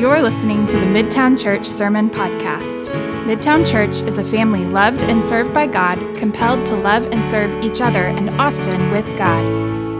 You're 0.00 0.22
listening 0.22 0.64
to 0.64 0.78
the 0.78 0.86
Midtown 0.86 1.38
Church 1.38 1.66
Sermon 1.66 2.08
Podcast. 2.08 2.86
Midtown 3.26 3.70
Church 3.70 4.00
is 4.08 4.16
a 4.16 4.24
family 4.24 4.64
loved 4.64 5.02
and 5.02 5.22
served 5.22 5.52
by 5.52 5.66
God, 5.66 5.98
compelled 6.16 6.66
to 6.68 6.74
love 6.74 7.04
and 7.12 7.30
serve 7.30 7.62
each 7.62 7.82
other 7.82 8.04
and 8.04 8.30
Austin 8.40 8.90
with 8.92 9.04
God. 9.18 9.44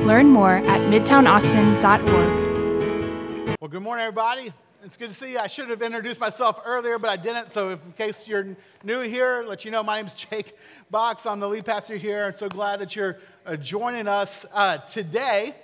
Learn 0.06 0.28
more 0.28 0.54
at 0.54 0.80
midtownaustin.org. 0.90 3.58
Well, 3.60 3.68
good 3.68 3.82
morning, 3.82 4.06
everybody. 4.06 4.54
It's 4.82 4.96
good 4.96 5.10
to 5.10 5.14
see 5.14 5.32
you. 5.32 5.38
I 5.38 5.48
should 5.48 5.68
have 5.68 5.82
introduced 5.82 6.18
myself 6.18 6.62
earlier, 6.64 6.98
but 6.98 7.10
I 7.10 7.16
didn't. 7.16 7.52
So, 7.52 7.72
in 7.72 7.92
case 7.98 8.26
you're 8.26 8.56
new 8.82 9.00
here, 9.00 9.44
let 9.46 9.66
you 9.66 9.70
know 9.70 9.82
my 9.82 9.98
name 9.98 10.06
is 10.06 10.14
Jake 10.30 10.56
Box. 10.90 11.26
I'm 11.26 11.40
the 11.40 11.48
lead 11.48 11.66
pastor 11.66 11.98
here. 11.98 12.24
I'm 12.24 12.38
so 12.38 12.48
glad 12.48 12.80
that 12.80 12.96
you're 12.96 13.18
uh, 13.44 13.56
joining 13.56 14.08
us 14.08 14.46
uh, 14.54 14.78
today 14.78 15.54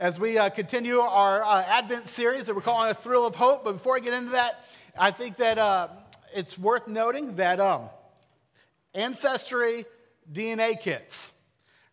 as 0.00 0.18
we 0.18 0.38
uh, 0.38 0.50
continue 0.50 0.98
our 0.98 1.42
uh, 1.42 1.62
Advent 1.62 2.06
series 2.06 2.46
that 2.46 2.54
we're 2.54 2.62
calling 2.62 2.90
A 2.90 2.94
Thrill 2.94 3.26
of 3.26 3.34
Hope. 3.34 3.64
But 3.64 3.72
before 3.72 3.96
I 3.96 4.00
get 4.00 4.12
into 4.12 4.32
that, 4.32 4.64
I 4.98 5.10
think 5.10 5.36
that 5.36 5.58
uh, 5.58 5.88
it's 6.34 6.58
worth 6.58 6.88
noting 6.88 7.36
that 7.36 7.60
um, 7.60 7.88
Ancestry 8.94 9.86
DNA 10.32 10.80
kits 10.80 11.30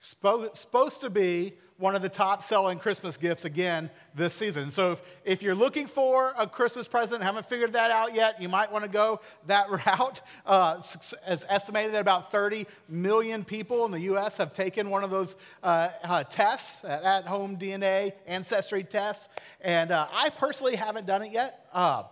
supposed 0.02 1.02
to 1.02 1.10
be 1.10 1.54
one 1.82 1.96
of 1.96 2.04
the 2.04 2.10
top 2.10 2.44
selling 2.44 2.78
Christmas 2.78 3.18
gifts 3.18 3.44
again 3.44 3.90
this 4.14 4.36
season. 4.36 4.70
So 4.70 4.92
if, 4.92 5.02
if 5.26 5.42
you're 5.42 5.56
looking 5.56 5.88
for 5.88 6.34
a 6.38 6.46
Christmas 6.46 6.88
present, 6.88 7.24
haven't 7.24 7.50
figured 7.50 7.74
that 7.74 7.90
out 7.90 8.14
yet, 8.14 8.40
you 8.40 8.48
might 8.48 8.72
want 8.72 8.86
to 8.86 8.90
go 8.90 9.20
that 9.48 9.70
route. 9.86 10.22
Uh, 10.46 10.82
as 11.26 11.44
estimated 11.50 11.94
that 11.94 12.02
about 12.02 12.32
30 12.32 12.68
million 12.88 13.44
people 13.44 13.84
in 13.86 13.92
the 13.92 14.02
U.S. 14.02 14.38
have 14.38 14.54
taken 14.54 14.90
one 14.92 15.04
of 15.04 15.10
those 15.10 15.36
uh, 15.64 15.90
uh, 16.04 16.24
tests, 16.26 16.84
at 16.84 17.26
home 17.26 17.58
DNA 17.58 18.14
ancestry 18.28 18.84
tests. 18.84 19.28
And 19.60 19.92
uh, 19.92 20.08
I 20.12 20.30
personally 20.30 20.76
haven't 20.76 21.08
done 21.08 21.24
it 21.24 21.32
yet. 21.32 21.66
Uh, 21.74 22.04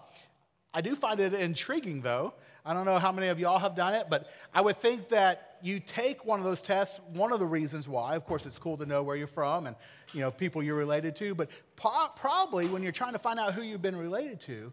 I 0.73 0.81
do 0.81 0.95
find 0.95 1.19
it 1.19 1.33
intriguing, 1.33 2.01
though. 2.01 2.33
I 2.69 2.73
don't 2.73 2.85
know 2.85 2.99
how 2.99 3.11
many 3.11 3.29
of 3.29 3.39
y'all 3.39 3.57
have 3.57 3.73
done 3.73 3.95
it, 3.95 4.11
but 4.11 4.29
I 4.53 4.61
would 4.61 4.79
think 4.79 5.09
that 5.09 5.57
you 5.63 5.79
take 5.79 6.23
one 6.23 6.37
of 6.37 6.45
those 6.45 6.61
tests, 6.61 6.99
one 7.13 7.31
of 7.31 7.39
the 7.39 7.45
reasons 7.47 7.87
why, 7.87 8.15
of 8.15 8.27
course, 8.27 8.45
it's 8.45 8.59
cool 8.59 8.77
to 8.77 8.85
know 8.85 9.01
where 9.01 9.15
you're 9.15 9.25
from 9.25 9.65
and 9.65 9.75
you 10.13 10.21
know 10.21 10.29
people 10.29 10.61
you're 10.61 10.75
related 10.75 11.15
to, 11.15 11.33
but 11.33 11.49
po- 11.75 12.11
probably 12.15 12.67
when 12.67 12.83
you're 12.83 12.91
trying 12.91 13.13
to 13.13 13.17
find 13.17 13.39
out 13.39 13.55
who 13.55 13.63
you've 13.63 13.81
been 13.81 13.95
related 13.95 14.39
to, 14.41 14.71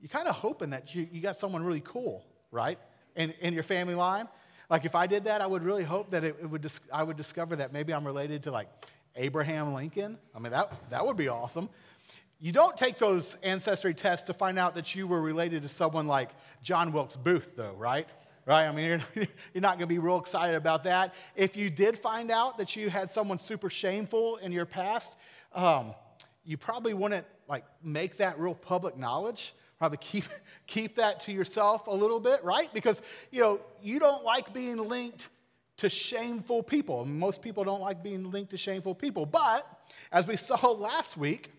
you're 0.00 0.08
kind 0.08 0.28
of 0.28 0.36
hoping 0.36 0.70
that 0.70 0.94
you, 0.94 1.08
you 1.10 1.20
got 1.20 1.36
someone 1.36 1.64
really 1.64 1.82
cool, 1.84 2.24
right, 2.52 2.78
in, 3.16 3.34
in 3.40 3.54
your 3.54 3.64
family 3.64 3.96
line. 3.96 4.28
Like 4.70 4.84
if 4.84 4.94
I 4.94 5.08
did 5.08 5.24
that, 5.24 5.40
I 5.40 5.46
would 5.48 5.64
really 5.64 5.82
hope 5.82 6.12
that 6.12 6.22
it, 6.22 6.36
it 6.40 6.46
would 6.46 6.62
dis- 6.62 6.78
I 6.92 7.02
would 7.02 7.16
discover 7.16 7.56
that 7.56 7.72
maybe 7.72 7.92
I'm 7.92 8.06
related 8.06 8.44
to 8.44 8.52
like 8.52 8.68
Abraham 9.16 9.74
Lincoln. 9.74 10.16
I 10.32 10.38
mean, 10.38 10.52
that, 10.52 10.72
that 10.90 11.04
would 11.04 11.16
be 11.16 11.26
awesome. 11.26 11.68
You 12.42 12.50
don't 12.50 12.76
take 12.76 12.98
those 12.98 13.36
ancestry 13.44 13.94
tests 13.94 14.26
to 14.26 14.34
find 14.34 14.58
out 14.58 14.74
that 14.74 14.96
you 14.96 15.06
were 15.06 15.22
related 15.22 15.62
to 15.62 15.68
someone 15.68 16.08
like 16.08 16.30
John 16.60 16.92
Wilkes 16.92 17.14
Booth, 17.14 17.46
though, 17.54 17.74
right? 17.78 18.08
right? 18.46 18.66
I 18.66 18.72
mean, 18.72 19.00
you're, 19.14 19.26
you're 19.54 19.60
not 19.60 19.78
going 19.78 19.86
to 19.88 19.94
be 19.94 20.00
real 20.00 20.18
excited 20.18 20.56
about 20.56 20.82
that. 20.82 21.14
If 21.36 21.56
you 21.56 21.70
did 21.70 21.96
find 21.96 22.32
out 22.32 22.58
that 22.58 22.74
you 22.74 22.90
had 22.90 23.12
someone 23.12 23.38
super 23.38 23.70
shameful 23.70 24.38
in 24.38 24.50
your 24.50 24.66
past, 24.66 25.14
um, 25.52 25.94
you 26.44 26.56
probably 26.56 26.94
wouldn't 26.94 27.26
like 27.48 27.64
make 27.80 28.16
that 28.16 28.40
real 28.40 28.56
public 28.56 28.98
knowledge. 28.98 29.54
Probably 29.78 29.98
keep, 29.98 30.24
keep 30.66 30.96
that 30.96 31.20
to 31.20 31.32
yourself 31.32 31.86
a 31.86 31.94
little 31.94 32.18
bit, 32.18 32.42
right? 32.42 32.74
Because, 32.74 33.00
you 33.30 33.40
know, 33.40 33.60
you 33.80 34.00
don't 34.00 34.24
like 34.24 34.52
being 34.52 34.78
linked 34.78 35.28
to 35.76 35.88
shameful 35.88 36.64
people. 36.64 37.04
Most 37.04 37.40
people 37.40 37.62
don't 37.62 37.80
like 37.80 38.02
being 38.02 38.32
linked 38.32 38.50
to 38.50 38.56
shameful 38.56 38.96
people. 38.96 39.26
But 39.26 39.64
as 40.10 40.26
we 40.26 40.36
saw 40.36 40.70
last 40.72 41.16
week, 41.16 41.52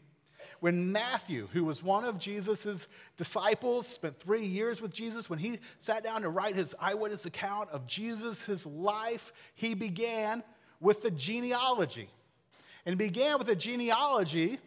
when 0.63 0.93
Matthew, 0.93 1.49
who 1.51 1.65
was 1.65 1.83
one 1.83 2.05
of 2.05 2.17
Jesus' 2.17 2.87
disciples, 3.17 3.85
spent 3.85 4.17
three 4.17 4.45
years 4.45 4.79
with 4.79 4.93
Jesus, 4.93 5.29
when 5.29 5.37
he 5.37 5.59
sat 5.81 6.05
down 6.05 6.21
to 6.21 6.29
write 6.29 6.55
his 6.55 6.73
eyewitness 6.79 7.25
account 7.25 7.69
of 7.71 7.85
Jesus, 7.85 8.65
life, 8.65 9.33
he 9.55 9.73
began 9.73 10.41
with 10.79 11.01
the 11.01 11.11
genealogy. 11.11 12.07
And 12.85 12.97
began 12.97 13.37
with 13.39 13.47
the 13.47 13.57
genealogy 13.57 14.57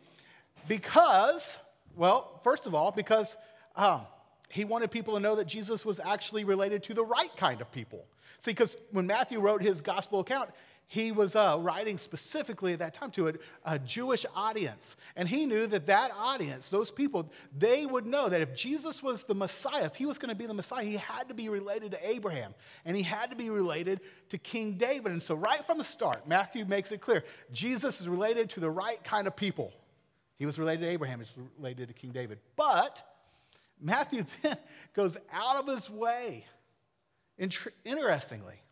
because, 0.69 1.57
well, 1.97 2.43
first 2.45 2.67
of 2.67 2.75
all, 2.75 2.91
because 2.91 3.34
um, 3.75 4.03
he 4.51 4.67
wanted 4.67 4.91
people 4.91 5.15
to 5.15 5.21
know 5.21 5.37
that 5.37 5.47
Jesus 5.47 5.87
was 5.87 5.99
actually 5.99 6.45
related 6.45 6.83
to 6.83 6.93
the 6.93 7.07
right 7.07 7.34
kind 7.39 7.63
of 7.63 7.73
people. 7.73 8.05
See, 8.41 8.51
because 8.51 8.77
when 8.91 9.07
Matthew 9.07 9.41
wrote 9.41 9.63
his 9.63 9.81
gospel 9.81 10.21
account, 10.21 10.51
he 10.89 11.11
was 11.11 11.35
uh, 11.35 11.59
writing 11.61 11.99
specifically 11.99 12.73
at 12.73 12.79
that 12.79 12.95
time 12.95 13.11
to 13.13 13.29
a, 13.29 13.33
a, 13.65 13.79
Jewish 13.79 14.25
audience. 14.37 14.95
And 15.17 15.29
he 15.29 15.45
knew 15.45 15.67
that 15.67 15.87
that 15.87 16.13
audience, 16.17 16.69
those 16.69 16.93
people, 16.93 17.29
they 17.59 17.87
would 17.87 18.07
know 18.07 18.29
that 18.29 18.41
if 18.41 18.55
Jesus 18.55 19.03
was 19.03 19.25
the 19.25 19.35
Messiah, 19.35 19.85
if 19.85 19.97
he 19.97 20.07
was 20.07 20.17
going 20.17 20.29
to 20.29 20.37
be 20.37 20.47
the 20.47 20.55
Messiah, 20.55 20.85
he 20.85 20.97
had 20.97 21.27
to 21.27 21.35
be 21.35 21.49
related 21.49 21.91
to 21.91 22.09
Abraham 22.09 22.55
and 22.85 22.97
he 22.97 23.03
had 23.03 23.31
to 23.31 23.37
be 23.37 23.51
related 23.51 24.01
to 24.29 24.39
King 24.39 24.75
David. 24.75 25.11
And 25.11 25.23
so, 25.23 25.35
right 25.35 25.65
from 25.65 25.79
the 25.79 25.85
start, 25.85 26.29
Matthew 26.29 26.65
makes 26.65 26.93
it 26.93 27.01
clear 27.01 27.25
Jesus 27.53 28.01
is 28.01 28.09
related 28.09 28.49
to 28.51 28.61
the 28.61 28.71
right 28.71 29.03
kind 29.03 29.27
of 29.27 29.35
people. 29.35 29.73
He 30.39 30.47
was 30.47 30.57
related 30.57 30.83
to 30.83 30.91
Abraham, 30.91 31.19
he's 31.19 31.33
related 31.59 31.89
to 31.89 31.95
King 31.95 32.13
David. 32.13 32.39
But 32.55 33.03
Matthew 33.81 34.25
then 34.43 34.57
goes 34.95 35.17
out 35.33 35.57
of 35.57 35.67
his 35.67 35.91
way, 35.91 36.47
interestingly, 37.39 38.63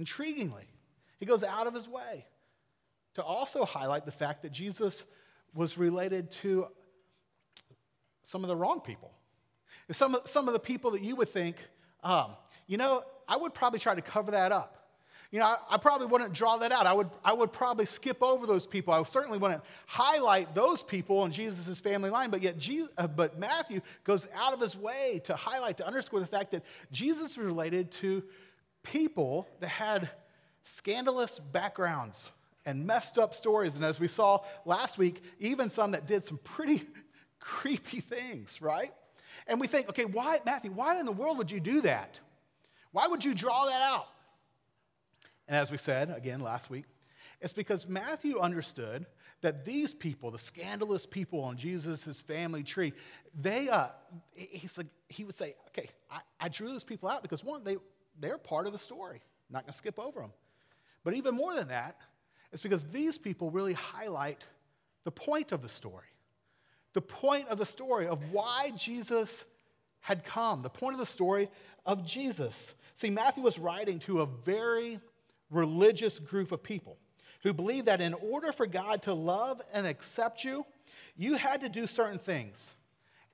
intriguingly 0.00 0.64
he 1.18 1.26
goes 1.26 1.42
out 1.42 1.66
of 1.66 1.74
his 1.74 1.88
way 1.88 2.26
to 3.14 3.22
also 3.22 3.64
highlight 3.64 4.04
the 4.04 4.12
fact 4.12 4.42
that 4.42 4.52
Jesus 4.52 5.04
was 5.54 5.78
related 5.78 6.30
to 6.30 6.66
some 8.22 8.44
of 8.44 8.48
the 8.48 8.56
wrong 8.56 8.80
people. 8.80 9.10
Some 9.92 10.14
of, 10.14 10.28
some 10.28 10.48
of 10.48 10.52
the 10.52 10.60
people 10.60 10.90
that 10.92 11.02
you 11.02 11.16
would 11.16 11.28
think, 11.28 11.56
um, 12.02 12.32
you 12.66 12.76
know, 12.76 13.02
I 13.28 13.36
would 13.36 13.54
probably 13.54 13.78
try 13.78 13.94
to 13.94 14.02
cover 14.02 14.32
that 14.32 14.52
up. 14.52 14.76
You 15.30 15.40
know, 15.40 15.46
I, 15.46 15.56
I, 15.70 15.76
probably 15.78 16.06
wouldn't 16.06 16.32
draw 16.34 16.58
that 16.58 16.72
out. 16.72 16.86
I 16.86 16.92
would, 16.92 17.10
I 17.24 17.32
would 17.32 17.52
probably 17.52 17.86
skip 17.86 18.22
over 18.22 18.46
those 18.46 18.66
people. 18.66 18.94
I 18.94 19.02
certainly 19.04 19.38
wouldn't 19.38 19.62
highlight 19.86 20.54
those 20.54 20.82
people 20.82 21.24
in 21.24 21.32
Jesus' 21.32 21.80
family 21.80 22.10
line, 22.10 22.30
but 22.30 22.42
yet 22.42 22.58
Jesus, 22.58 22.90
uh, 22.96 23.06
but 23.06 23.38
Matthew 23.38 23.80
goes 24.04 24.26
out 24.34 24.52
of 24.52 24.60
his 24.60 24.76
way 24.76 25.20
to 25.24 25.34
highlight, 25.34 25.78
to 25.78 25.86
underscore 25.86 26.20
the 26.20 26.26
fact 26.26 26.52
that 26.52 26.62
Jesus 26.92 27.36
was 27.36 27.44
related 27.44 27.90
to 27.92 28.22
people 28.82 29.48
that 29.60 29.68
had 29.68 30.10
scandalous 30.66 31.38
backgrounds 31.38 32.30
and 32.64 32.86
messed 32.86 33.16
up 33.16 33.32
stories. 33.32 33.76
And 33.76 33.84
as 33.84 33.98
we 33.98 34.08
saw 34.08 34.40
last 34.64 34.98
week, 34.98 35.22
even 35.38 35.70
some 35.70 35.92
that 35.92 36.06
did 36.06 36.24
some 36.24 36.38
pretty 36.38 36.82
creepy 37.40 38.00
things, 38.00 38.60
right? 38.60 38.92
And 39.46 39.60
we 39.60 39.68
think, 39.68 39.88
okay, 39.88 40.04
why, 40.04 40.40
Matthew, 40.44 40.72
why 40.72 40.98
in 40.98 41.06
the 41.06 41.12
world 41.12 41.38
would 41.38 41.50
you 41.50 41.60
do 41.60 41.80
that? 41.82 42.18
Why 42.90 43.06
would 43.06 43.24
you 43.24 43.34
draw 43.34 43.66
that 43.66 43.80
out? 43.80 44.06
And 45.46 45.56
as 45.56 45.70
we 45.70 45.78
said 45.78 46.10
again 46.10 46.40
last 46.40 46.68
week, 46.68 46.84
it's 47.40 47.52
because 47.52 47.86
Matthew 47.86 48.40
understood 48.40 49.06
that 49.42 49.64
these 49.64 49.94
people, 49.94 50.30
the 50.30 50.38
scandalous 50.38 51.06
people 51.06 51.40
on 51.40 51.56
Jesus' 51.56 52.20
family 52.22 52.62
tree, 52.62 52.94
they, 53.38 53.68
uh, 53.68 53.88
he's 54.34 54.76
like, 54.76 54.86
he 55.08 55.24
would 55.24 55.36
say, 55.36 55.54
okay, 55.68 55.90
I, 56.10 56.20
I 56.40 56.48
drew 56.48 56.68
those 56.68 56.84
people 56.84 57.08
out 57.08 57.22
because 57.22 57.44
one, 57.44 57.62
they, 57.62 57.76
they're 58.18 58.38
part 58.38 58.66
of 58.66 58.72
the 58.72 58.78
story. 58.78 59.20
I'm 59.48 59.52
not 59.52 59.64
going 59.64 59.72
to 59.72 59.78
skip 59.78 59.98
over 59.98 60.20
them. 60.20 60.32
But 61.06 61.14
even 61.14 61.36
more 61.36 61.54
than 61.54 61.68
that, 61.68 62.00
it's 62.52 62.64
because 62.64 62.84
these 62.88 63.16
people 63.16 63.48
really 63.48 63.74
highlight 63.74 64.42
the 65.04 65.12
point 65.12 65.52
of 65.52 65.62
the 65.62 65.68
story. 65.68 66.08
The 66.94 67.00
point 67.00 67.46
of 67.46 67.58
the 67.58 67.64
story 67.64 68.08
of 68.08 68.32
why 68.32 68.72
Jesus 68.74 69.44
had 70.00 70.24
come, 70.24 70.62
the 70.62 70.68
point 70.68 70.94
of 70.94 70.98
the 70.98 71.06
story 71.06 71.48
of 71.86 72.04
Jesus. 72.04 72.74
See, 72.96 73.08
Matthew 73.08 73.44
was 73.44 73.56
writing 73.56 74.00
to 74.00 74.22
a 74.22 74.26
very 74.26 74.98
religious 75.48 76.18
group 76.18 76.50
of 76.50 76.64
people 76.64 76.96
who 77.44 77.52
believed 77.52 77.86
that 77.86 78.00
in 78.00 78.12
order 78.14 78.50
for 78.50 78.66
God 78.66 79.02
to 79.02 79.14
love 79.14 79.62
and 79.72 79.86
accept 79.86 80.42
you, 80.42 80.66
you 81.16 81.36
had 81.36 81.60
to 81.60 81.68
do 81.68 81.86
certain 81.86 82.18
things 82.18 82.72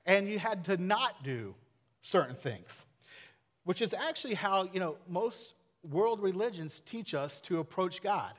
and 0.04 0.28
you 0.28 0.38
had 0.38 0.66
to 0.66 0.76
not 0.76 1.24
do 1.24 1.54
certain 2.02 2.36
things, 2.36 2.84
which 3.64 3.80
is 3.80 3.94
actually 3.94 4.34
how, 4.34 4.68
you 4.74 4.78
know, 4.78 4.96
most 5.08 5.54
world 5.88 6.20
religions 6.20 6.80
teach 6.86 7.14
us 7.14 7.40
to 7.42 7.58
approach 7.58 8.02
God, 8.02 8.32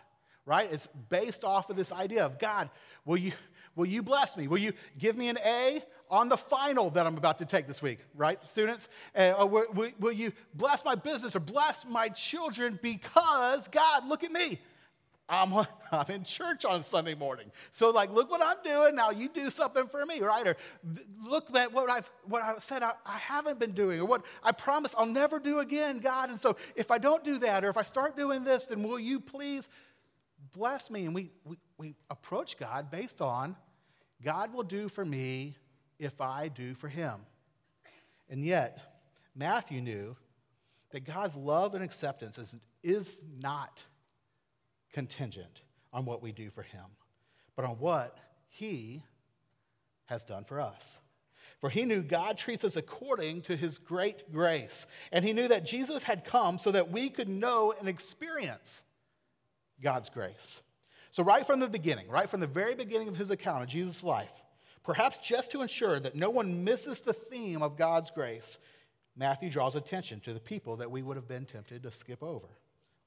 right? 0.46 0.72
It's 0.72 0.88
based 1.10 1.44
off 1.44 1.70
of 1.70 1.76
this 1.76 1.92
idea 1.92 2.26
of 2.26 2.40
God, 2.40 2.70
will 3.06 3.18
you, 3.18 3.34
will 3.76 3.86
you 3.86 4.02
bless 4.02 4.38
me? 4.38 4.48
Will 4.48 4.60
you 4.60 4.74
give 4.98 5.18
me 5.18 5.30
an 5.30 5.38
A 5.46 5.84
on 6.10 6.30
the 6.30 6.38
final 6.38 6.90
that 6.92 7.06
I'm 7.06 7.18
about 7.18 7.40
to 7.40 7.46
take 7.46 7.68
this 7.68 7.82
week, 7.82 8.00
right, 8.16 8.40
students? 8.48 8.88
Uh, 9.16 9.34
will, 9.50 9.66
will, 9.74 9.92
will 10.00 10.12
you 10.12 10.32
bless 10.54 10.86
my 10.86 10.96
business 10.96 11.36
or 11.36 11.40
bless 11.40 11.86
my 11.86 12.10
children 12.10 12.80
because, 12.82 13.68
God, 13.68 14.08
look 14.08 14.24
at 14.24 14.32
me. 14.32 14.60
I'm, 15.30 15.54
I'm 15.92 16.10
in 16.10 16.24
church 16.24 16.66
on 16.66 16.84
Sunday 16.84 17.16
morning. 17.16 17.52
So, 17.72 17.90
like, 17.90 18.12
look 18.12 18.30
what 18.30 18.44
I'm 18.44 18.58
doing. 18.64 18.96
Now 18.96 19.12
you 19.12 19.30
do 19.30 19.50
something 19.50 19.88
for 19.88 20.06
me, 20.06 20.20
right? 20.22 20.48
Or 20.48 20.58
look 21.26 21.56
at 21.56 21.72
what 21.72 21.90
I've 21.90 22.10
what 22.26 22.42
I 22.42 22.56
said 22.60 22.84
I, 22.84 22.94
I 23.06 23.18
haven't 23.18 23.60
been 23.60 23.72
doing, 23.72 24.00
or 24.00 24.06
what 24.06 24.24
I 24.44 24.52
promise 24.52 24.94
I'll 24.98 25.06
never 25.06 25.40
do 25.40 25.60
again, 25.60 26.00
God. 26.00 26.30
And 26.30 26.40
so, 26.40 26.58
if 26.76 26.92
I 26.92 26.98
don't 26.98 27.24
do 27.24 27.40
that, 27.40 27.64
or 27.64 27.70
if 27.70 27.78
I 27.78 27.84
start 27.84 28.16
doing 28.16 28.44
this, 28.44 28.66
then 28.66 28.84
will 28.84 29.00
you 29.00 29.20
please 29.20 29.68
bless 30.52 30.90
me? 30.90 31.06
And 31.06 31.16
we, 31.16 31.32
we, 31.46 31.58
we 31.78 31.96
approach 32.10 32.58
God 32.58 32.92
based 32.92 33.22
on 33.22 33.56
God 34.24 34.54
will 34.54 34.64
do 34.64 34.88
for 34.88 35.04
me 35.04 35.56
if 36.00 36.22
I 36.22 36.48
do 36.48 36.74
for 36.76 36.88
him? 36.88 37.16
And 38.30 38.46
yet, 38.46 38.80
Matthew 39.36 39.82
knew 39.82 40.16
that 40.92 41.06
God's 41.06 41.36
love 41.36 41.76
and 41.76 41.84
acceptance 41.84 42.38
is, 42.38 42.56
is 42.84 43.24
not 43.40 43.84
contingent 44.94 45.62
on 45.92 46.06
what 46.06 46.24
we 46.24 46.32
do 46.32 46.50
for 46.50 46.62
him, 46.62 46.86
but 47.56 47.66
on 47.66 47.80
what 47.80 48.18
he 48.48 49.04
has 50.06 50.24
done 50.24 50.46
for 50.46 50.62
us. 50.62 51.00
For 51.60 51.70
he 51.70 51.86
knew 51.86 52.02
God 52.02 52.38
treats 52.38 52.64
us 52.64 52.76
according 52.76 53.44
to 53.44 53.56
his 53.56 53.78
great 53.78 54.32
grace. 54.34 54.86
And 55.12 55.24
he 55.24 55.34
knew 55.34 55.48
that 55.48 55.66
Jesus 55.66 56.04
had 56.04 56.26
come 56.26 56.58
so 56.58 56.72
that 56.72 56.92
we 56.92 57.10
could 57.10 57.30
know 57.30 57.74
and 57.78 57.88
experience 57.88 58.84
God's 59.82 60.10
grace. 60.10 60.60
So, 61.12 61.24
right 61.24 61.46
from 61.46 61.60
the 61.60 61.68
beginning, 61.68 62.10
right 62.10 62.30
from 62.30 62.40
the 62.40 62.48
very 62.48 62.76
beginning 62.76 63.08
of 63.08 63.16
his 63.16 63.30
account 63.30 63.64
of 63.64 63.70
Jesus' 63.70 64.04
life, 64.04 64.32
perhaps 64.84 65.20
just 65.26 65.52
to 65.52 65.62
ensure 65.62 66.00
that 66.00 66.16
no 66.16 66.30
one 66.30 66.64
misses 66.64 67.02
the 67.02 67.14
theme 67.14 67.62
of 67.62 67.78
God's 67.78 68.10
grace, 68.10 68.58
Matthew 69.16 69.50
draws 69.50 69.76
attention 69.76 70.20
to 70.22 70.34
the 70.34 70.40
people 70.40 70.78
that 70.78 70.92
we 70.92 71.02
would 71.02 71.16
have 71.16 71.28
been 71.28 71.46
tempted 71.46 71.84
to 71.84 71.92
skip 71.92 72.24
over 72.24 72.50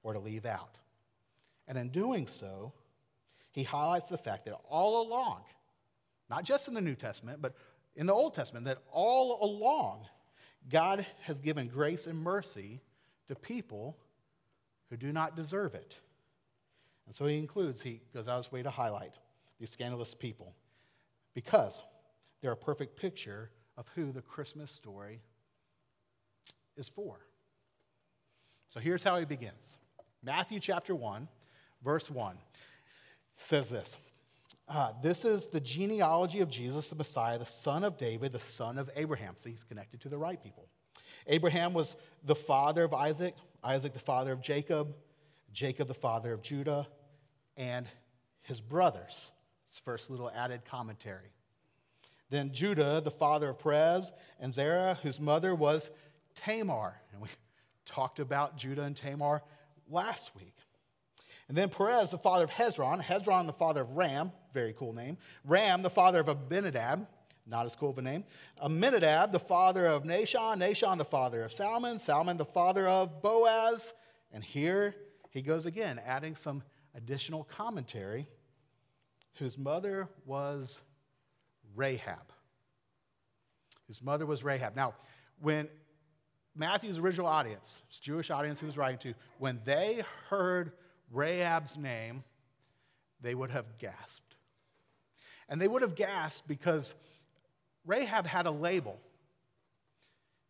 or 0.02 0.12
to 0.12 0.18
leave 0.18 0.46
out. 0.46 0.78
And 1.68 1.76
in 1.76 1.90
doing 1.90 2.26
so, 2.26 2.72
he 3.52 3.62
highlights 3.62 4.08
the 4.08 4.18
fact 4.18 4.44
that 4.44 4.54
all 4.68 5.06
along, 5.06 5.42
not 6.28 6.44
just 6.44 6.68
in 6.68 6.74
the 6.74 6.80
New 6.80 6.94
Testament, 6.94 7.40
but 7.40 7.54
in 7.94 8.06
the 8.06 8.12
Old 8.12 8.34
Testament, 8.34 8.66
that 8.66 8.78
all 8.92 9.42
along, 9.42 10.06
God 10.68 11.06
has 11.22 11.40
given 11.40 11.68
grace 11.68 12.06
and 12.06 12.18
mercy 12.18 12.80
to 13.28 13.34
people 13.34 13.96
who 14.90 14.96
do 14.96 15.12
not 15.12 15.36
deserve 15.36 15.74
it. 15.74 15.96
And 17.06 17.14
so 17.14 17.26
he 17.26 17.38
includes, 17.38 17.80
he 17.80 18.00
goes 18.12 18.28
out 18.28 18.38
of 18.38 18.44
his 18.44 18.52
way 18.52 18.62
to 18.62 18.70
highlight 18.70 19.12
these 19.58 19.70
scandalous 19.70 20.14
people 20.14 20.54
because 21.34 21.82
they're 22.40 22.52
a 22.52 22.56
perfect 22.56 22.96
picture 22.96 23.50
of 23.76 23.86
who 23.94 24.12
the 24.12 24.22
Christmas 24.22 24.70
story 24.70 25.20
is 26.76 26.88
for. 26.88 27.20
So 28.70 28.80
here's 28.80 29.02
how 29.02 29.18
he 29.18 29.24
begins 29.24 29.76
Matthew 30.22 30.60
chapter 30.60 30.94
1, 30.94 31.28
verse 31.82 32.11
1 32.11 32.37
says 33.38 33.69
this 33.69 33.96
uh, 34.69 34.93
This 35.02 35.25
is 35.25 35.46
the 35.46 35.61
genealogy 35.61 36.40
of 36.40 36.49
Jesus, 36.49 36.88
the 36.88 36.96
Messiah, 36.96 37.38
the 37.38 37.46
son 37.46 37.84
of 37.84 37.99
David, 37.99 38.32
the 38.32 38.40
son 38.40 38.78
of 38.78 38.90
Abraham. 38.96 39.34
So 39.43 39.49
he's 39.50 39.64
connected 39.64 40.00
to 40.02 40.08
the 40.08 40.19
right 40.19 40.43
people. 40.43 40.69
Abraham 41.26 41.73
was 41.73 41.96
the 42.25 42.37
father 42.37 42.84
of 42.84 42.94
Isaac, 42.94 43.34
Isaac 43.62 43.93
the 43.93 43.99
father 43.99 44.32
of 44.32 44.40
Jacob, 44.40 44.94
Jacob 45.52 45.88
the 45.88 45.94
father 45.94 46.32
of 46.32 46.43
Judah, 46.43 46.87
and 47.56 47.87
his 48.43 48.61
brothers. 48.61 49.28
His 49.70 49.81
first 49.81 50.11
little 50.11 50.31
added 50.31 50.64
commentary. 50.64 51.32
Then 52.31 52.52
Judah, 52.52 53.00
the 53.05 53.11
father 53.11 53.50
of 53.50 53.58
Perez 53.58 54.11
and 54.40 54.52
Zerah, 54.52 54.99
whose 55.02 55.20
mother 55.20 55.55
was 55.55 55.90
Tamar. 56.34 57.00
And 57.12 57.23
we 57.23 57.28
talked 57.87 58.19
about 58.19 58.56
Judah 58.56 58.82
and 58.82 58.96
Tamar 58.96 59.43
last 59.88 60.34
week. 60.34 60.55
And 61.48 61.56
then 61.56 61.69
Perez, 61.69 62.10
the 62.10 62.19
father 62.19 62.44
of 62.44 62.50
Hezron, 62.50 63.02
Hezron, 63.02 63.46
the 63.46 63.52
father 63.52 63.82
of 63.82 63.90
Ram, 63.96 64.32
very 64.52 64.72
cool 64.72 64.93
name. 64.93 65.16
Ram, 65.44 65.82
the 65.82 65.90
father 65.90 66.19
of 66.19 66.28
Abinadab, 66.28 67.06
not 67.46 67.66
as 67.66 67.76
cool 67.76 67.90
of 67.90 67.98
a 67.98 68.02
name. 68.02 68.25
Aminadab, 68.60 69.31
the 69.31 69.38
father 69.38 69.87
of 69.87 70.02
Nahshon, 70.02 70.58
Nahshon, 70.58 70.98
the 70.98 71.04
father 71.04 71.44
of 71.44 71.52
Salmon, 71.52 72.00
Salmon, 72.00 72.37
the 72.37 72.44
father 72.44 72.88
of 72.88 73.22
Boaz. 73.22 73.93
And 74.32 74.43
here 74.43 74.96
he 75.31 75.43
goes 75.43 75.66
again, 75.66 76.00
adding 76.04 76.34
some 76.34 76.62
additional 76.94 77.44
commentary, 77.44 78.26
whose 79.34 79.56
mother 79.56 80.08
was 80.25 80.81
Rahab. 81.76 82.32
His 83.87 84.02
mother 84.02 84.26
was 84.26 84.42
Rahab. 84.42 84.75
Now, 84.75 84.94
when 85.40 85.69
Matthew's 86.56 86.99
original 86.99 87.26
audience, 87.26 87.82
his 87.88 87.99
Jewish 87.99 88.31
audience 88.31 88.58
he 88.58 88.66
was 88.66 88.76
writing 88.76 88.99
to, 89.00 89.14
when 89.38 89.60
they 89.64 90.02
heard 90.28 90.72
Rahab's 91.10 91.76
name, 91.76 92.24
they 93.20 93.34
would 93.34 93.50
have 93.50 93.78
gasped. 93.78 94.36
And 95.48 95.60
they 95.60 95.68
would 95.68 95.82
have 95.82 95.94
gasped 95.94 96.46
because 96.48 96.94
Rahab 97.86 98.26
had 98.26 98.46
a 98.46 98.50
label. 98.50 98.98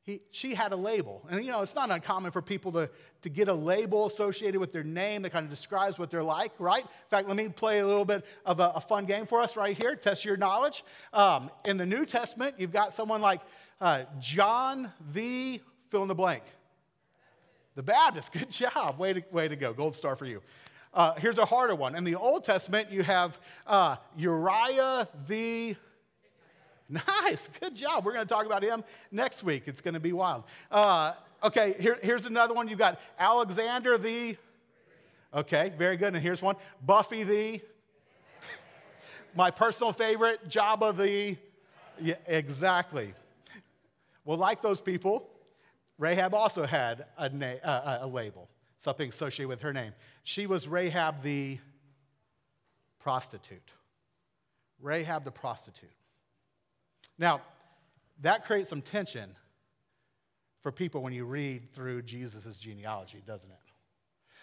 He, 0.02 0.20
she 0.30 0.54
had 0.54 0.72
a 0.72 0.76
label. 0.76 1.26
And 1.28 1.44
you 1.44 1.50
know, 1.50 1.62
it's 1.62 1.74
not 1.74 1.90
uncommon 1.90 2.30
for 2.30 2.40
people 2.40 2.70
to, 2.72 2.88
to 3.22 3.28
get 3.28 3.48
a 3.48 3.54
label 3.54 4.06
associated 4.06 4.60
with 4.60 4.72
their 4.72 4.84
name 4.84 5.22
that 5.22 5.30
kind 5.30 5.44
of 5.44 5.50
describes 5.50 5.98
what 5.98 6.10
they're 6.10 6.22
like, 6.22 6.52
right? 6.60 6.82
In 6.82 7.08
fact, 7.10 7.26
let 7.26 7.36
me 7.36 7.48
play 7.48 7.80
a 7.80 7.86
little 7.86 8.04
bit 8.04 8.24
of 8.44 8.60
a, 8.60 8.72
a 8.76 8.80
fun 8.80 9.04
game 9.04 9.26
for 9.26 9.40
us 9.40 9.56
right 9.56 9.76
here, 9.76 9.96
test 9.96 10.24
your 10.24 10.36
knowledge. 10.36 10.84
Um, 11.12 11.50
in 11.66 11.76
the 11.76 11.86
New 11.86 12.06
Testament, 12.06 12.54
you've 12.56 12.72
got 12.72 12.94
someone 12.94 13.20
like 13.20 13.40
uh, 13.80 14.04
John 14.20 14.92
the 15.12 15.60
fill 15.90 16.02
in 16.02 16.08
the 16.08 16.14
blank. 16.14 16.44
The 17.76 17.82
Baptist, 17.82 18.32
good 18.32 18.50
job. 18.50 18.98
Way 18.98 19.12
to, 19.12 19.22
way 19.30 19.46
to 19.46 19.54
go. 19.54 19.72
Gold 19.72 19.94
star 19.94 20.16
for 20.16 20.26
you. 20.26 20.42
Uh, 20.92 21.14
here's 21.14 21.38
a 21.38 21.44
harder 21.44 21.74
one. 21.74 21.94
In 21.94 22.04
the 22.04 22.14
Old 22.14 22.42
Testament, 22.42 22.90
you 22.90 23.02
have 23.02 23.38
uh, 23.66 23.96
Uriah 24.16 25.06
the. 25.28 25.76
Nice, 26.88 27.50
good 27.58 27.74
job. 27.74 28.04
We're 28.04 28.12
going 28.12 28.28
to 28.28 28.32
talk 28.32 28.46
about 28.46 28.62
him 28.62 28.84
next 29.10 29.42
week. 29.42 29.64
It's 29.66 29.80
going 29.80 29.94
to 29.94 30.00
be 30.00 30.12
wild. 30.12 30.44
Uh, 30.70 31.14
okay, 31.42 31.74
here, 31.80 31.98
here's 32.00 32.26
another 32.26 32.54
one. 32.54 32.68
You've 32.68 32.78
got 32.78 33.00
Alexander 33.18 33.98
the. 33.98 34.36
Okay, 35.34 35.72
very 35.76 35.96
good. 35.96 36.14
And 36.14 36.22
here's 36.22 36.40
one 36.40 36.54
Buffy 36.86 37.24
the. 37.24 37.60
My 39.34 39.50
personal 39.50 39.92
favorite, 39.92 40.48
Jabba 40.48 40.96
the. 40.96 41.36
Yeah, 42.00 42.14
exactly. 42.26 43.12
Well, 44.24 44.38
like 44.38 44.62
those 44.62 44.80
people, 44.80 45.28
Rahab 45.98 46.34
also 46.34 46.66
had 46.66 47.06
a, 47.16 47.28
na- 47.28 47.62
uh, 47.64 47.98
a 48.02 48.06
label, 48.06 48.48
something 48.78 49.08
associated 49.08 49.48
with 49.48 49.62
her 49.62 49.72
name. 49.72 49.92
She 50.24 50.46
was 50.46 50.68
Rahab 50.68 51.22
the 51.22 51.58
prostitute. 52.98 53.70
Rahab 54.80 55.24
the 55.24 55.30
prostitute. 55.30 55.90
Now, 57.18 57.40
that 58.20 58.44
creates 58.44 58.68
some 58.68 58.82
tension 58.82 59.34
for 60.62 60.72
people 60.72 61.02
when 61.02 61.12
you 61.12 61.24
read 61.24 61.72
through 61.72 62.02
Jesus' 62.02 62.56
genealogy, 62.56 63.22
doesn't 63.26 63.50
it? 63.50 63.56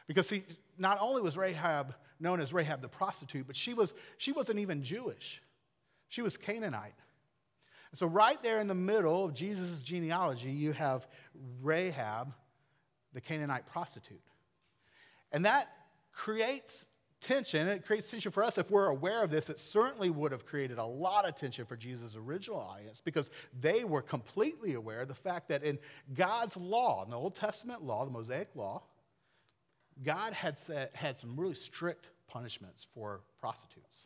Because, 0.07 0.27
see, 0.27 0.43
not 0.77 0.97
only 0.99 1.21
was 1.21 1.37
Rahab 1.37 1.93
known 2.19 2.41
as 2.41 2.53
Rahab 2.53 2.81
the 2.81 2.87
prostitute, 2.87 3.45
but 3.45 3.55
she, 3.55 3.73
was, 3.73 3.93
she 4.17 4.31
wasn't 4.31 4.59
even 4.59 4.83
Jewish, 4.83 5.41
she 6.09 6.21
was 6.21 6.37
Canaanite. 6.37 6.93
So, 7.93 8.07
right 8.07 8.41
there 8.41 8.59
in 8.59 8.67
the 8.67 8.75
middle 8.75 9.23
of 9.23 9.33
Jesus' 9.33 9.79
genealogy, 9.79 10.49
you 10.49 10.73
have 10.73 11.07
Rahab, 11.61 12.33
the 13.13 13.21
Canaanite 13.21 13.67
prostitute. 13.67 14.21
And 15.31 15.45
that 15.45 15.69
creates 16.11 16.85
tension. 17.21 17.67
It 17.67 17.85
creates 17.85 18.09
tension 18.09 18.31
for 18.31 18.43
us. 18.43 18.57
If 18.57 18.69
we're 18.71 18.87
aware 18.87 19.23
of 19.23 19.29
this, 19.29 19.49
it 19.49 19.59
certainly 19.59 20.09
would 20.09 20.31
have 20.31 20.45
created 20.45 20.77
a 20.77 20.85
lot 20.85 21.27
of 21.27 21.35
tension 21.35 21.65
for 21.65 21.75
Jesus' 21.75 22.15
original 22.15 22.59
audience 22.59 23.01
because 23.03 23.29
they 23.59 23.83
were 23.83 24.01
completely 24.01 24.73
aware 24.73 25.01
of 25.01 25.07
the 25.07 25.15
fact 25.15 25.47
that 25.49 25.63
in 25.63 25.77
God's 26.13 26.57
law, 26.57 27.03
in 27.03 27.11
the 27.11 27.17
Old 27.17 27.35
Testament 27.35 27.83
law, 27.83 28.05
the 28.05 28.11
Mosaic 28.11 28.49
law, 28.55 28.83
God 30.03 30.33
had, 30.33 30.57
set, 30.57 30.95
had 30.95 31.17
some 31.17 31.39
really 31.39 31.55
strict 31.55 32.07
punishments 32.27 32.87
for 32.93 33.21
prostitutes. 33.39 34.05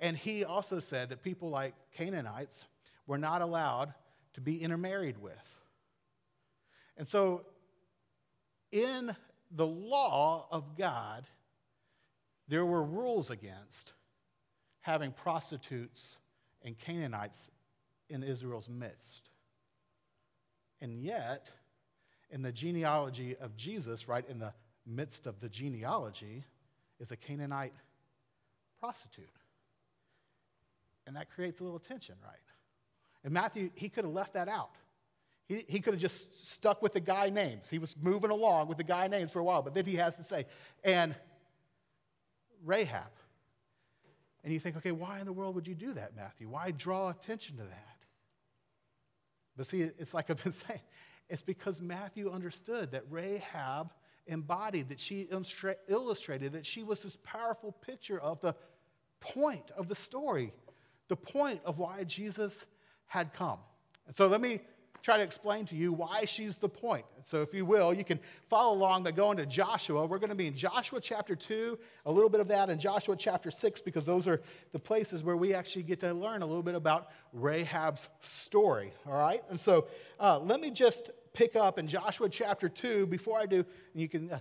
And 0.00 0.16
he 0.16 0.44
also 0.44 0.80
said 0.80 1.10
that 1.10 1.22
people 1.22 1.50
like 1.50 1.74
Canaanites 1.92 2.64
were 3.06 3.18
not 3.18 3.42
allowed 3.42 3.92
to 4.32 4.40
be 4.40 4.60
intermarried 4.62 5.18
with. 5.18 5.34
And 6.96 7.06
so, 7.06 7.42
in 8.72 9.14
the 9.50 9.66
law 9.66 10.46
of 10.50 10.76
God, 10.76 11.26
there 12.48 12.64
were 12.64 12.82
rules 12.82 13.30
against 13.30 13.92
having 14.80 15.12
prostitutes 15.12 16.16
and 16.62 16.78
Canaanites 16.78 17.48
in 18.08 18.22
Israel's 18.22 18.68
midst. 18.68 19.28
And 20.80 21.02
yet, 21.02 21.50
in 22.30 22.42
the 22.42 22.52
genealogy 22.52 23.36
of 23.36 23.56
Jesus, 23.56 24.08
right 24.08 24.24
in 24.28 24.38
the 24.38 24.52
midst 24.86 25.26
of 25.26 25.40
the 25.40 25.48
genealogy, 25.48 26.44
is 26.98 27.10
a 27.10 27.16
Canaanite 27.16 27.74
prostitute. 28.78 29.39
And 31.10 31.16
that 31.16 31.28
creates 31.28 31.58
a 31.58 31.64
little 31.64 31.80
tension, 31.80 32.14
right? 32.22 32.38
And 33.24 33.34
Matthew, 33.34 33.70
he 33.74 33.88
could 33.88 34.04
have 34.04 34.12
left 34.12 34.34
that 34.34 34.48
out. 34.48 34.70
He, 35.48 35.64
he 35.66 35.80
could 35.80 35.94
have 35.94 36.00
just 36.00 36.48
stuck 36.48 36.82
with 36.82 36.92
the 36.92 37.00
guy 37.00 37.30
names. 37.30 37.68
He 37.68 37.80
was 37.80 37.96
moving 38.00 38.30
along 38.30 38.68
with 38.68 38.78
the 38.78 38.84
guy 38.84 39.08
names 39.08 39.32
for 39.32 39.40
a 39.40 39.42
while, 39.42 39.60
but 39.60 39.74
then 39.74 39.84
he 39.86 39.96
has 39.96 40.14
to 40.18 40.22
say, 40.22 40.46
and 40.84 41.16
Rahab. 42.64 43.10
And 44.44 44.52
you 44.52 44.60
think, 44.60 44.76
okay, 44.76 44.92
why 44.92 45.18
in 45.18 45.26
the 45.26 45.32
world 45.32 45.56
would 45.56 45.66
you 45.66 45.74
do 45.74 45.94
that, 45.94 46.14
Matthew? 46.14 46.48
Why 46.48 46.70
draw 46.70 47.10
attention 47.10 47.56
to 47.56 47.64
that? 47.64 47.96
But 49.56 49.66
see, 49.66 49.80
it's 49.80 50.14
like 50.14 50.30
I've 50.30 50.40
been 50.44 50.52
saying, 50.68 50.78
it's 51.28 51.42
because 51.42 51.82
Matthew 51.82 52.30
understood 52.30 52.92
that 52.92 53.02
Rahab 53.10 53.90
embodied, 54.28 54.90
that 54.90 55.00
she 55.00 55.28
illustrated, 55.88 56.52
that 56.52 56.66
she 56.66 56.84
was 56.84 57.02
this 57.02 57.18
powerful 57.24 57.72
picture 57.72 58.20
of 58.20 58.40
the 58.40 58.54
point 59.20 59.70
of 59.76 59.88
the 59.88 59.94
story 59.94 60.52
the 61.10 61.16
point 61.16 61.60
of 61.66 61.78
why 61.78 62.04
Jesus 62.04 62.64
had 63.06 63.34
come. 63.34 63.58
And 64.06 64.16
so 64.16 64.28
let 64.28 64.40
me 64.40 64.60
try 65.02 65.16
to 65.16 65.22
explain 65.22 65.66
to 65.66 65.74
you 65.74 65.92
why 65.92 66.24
she's 66.24 66.56
the 66.56 66.68
point. 66.68 67.04
So, 67.24 67.42
if 67.42 67.52
you 67.52 67.64
will, 67.64 67.92
you 67.92 68.04
can 68.04 68.20
follow 68.48 68.74
along 68.74 69.02
by 69.02 69.10
going 69.10 69.36
to 69.38 69.46
Joshua. 69.46 70.06
We're 70.06 70.18
going 70.18 70.30
to 70.30 70.36
be 70.36 70.46
in 70.46 70.54
Joshua 70.54 71.00
chapter 71.00 71.34
2, 71.34 71.78
a 72.06 72.12
little 72.12 72.28
bit 72.28 72.40
of 72.40 72.48
that, 72.48 72.70
and 72.70 72.80
Joshua 72.80 73.16
chapter 73.16 73.50
6, 73.50 73.82
because 73.82 74.06
those 74.06 74.26
are 74.26 74.40
the 74.72 74.78
places 74.78 75.22
where 75.22 75.36
we 75.36 75.52
actually 75.54 75.82
get 75.82 76.00
to 76.00 76.12
learn 76.12 76.42
a 76.42 76.46
little 76.46 76.62
bit 76.62 76.74
about 76.74 77.08
Rahab's 77.32 78.08
story. 78.20 78.92
All 79.06 79.14
right? 79.14 79.42
And 79.50 79.58
so, 79.58 79.88
uh, 80.20 80.38
let 80.38 80.60
me 80.60 80.70
just 80.70 81.10
pick 81.32 81.56
up 81.56 81.78
in 81.78 81.88
Joshua 81.88 82.28
chapter 82.28 82.68
2 82.68 83.06
before 83.06 83.38
I 83.38 83.46
do, 83.46 83.64
you 83.94 84.08
can. 84.08 84.30
Uh, 84.30 84.38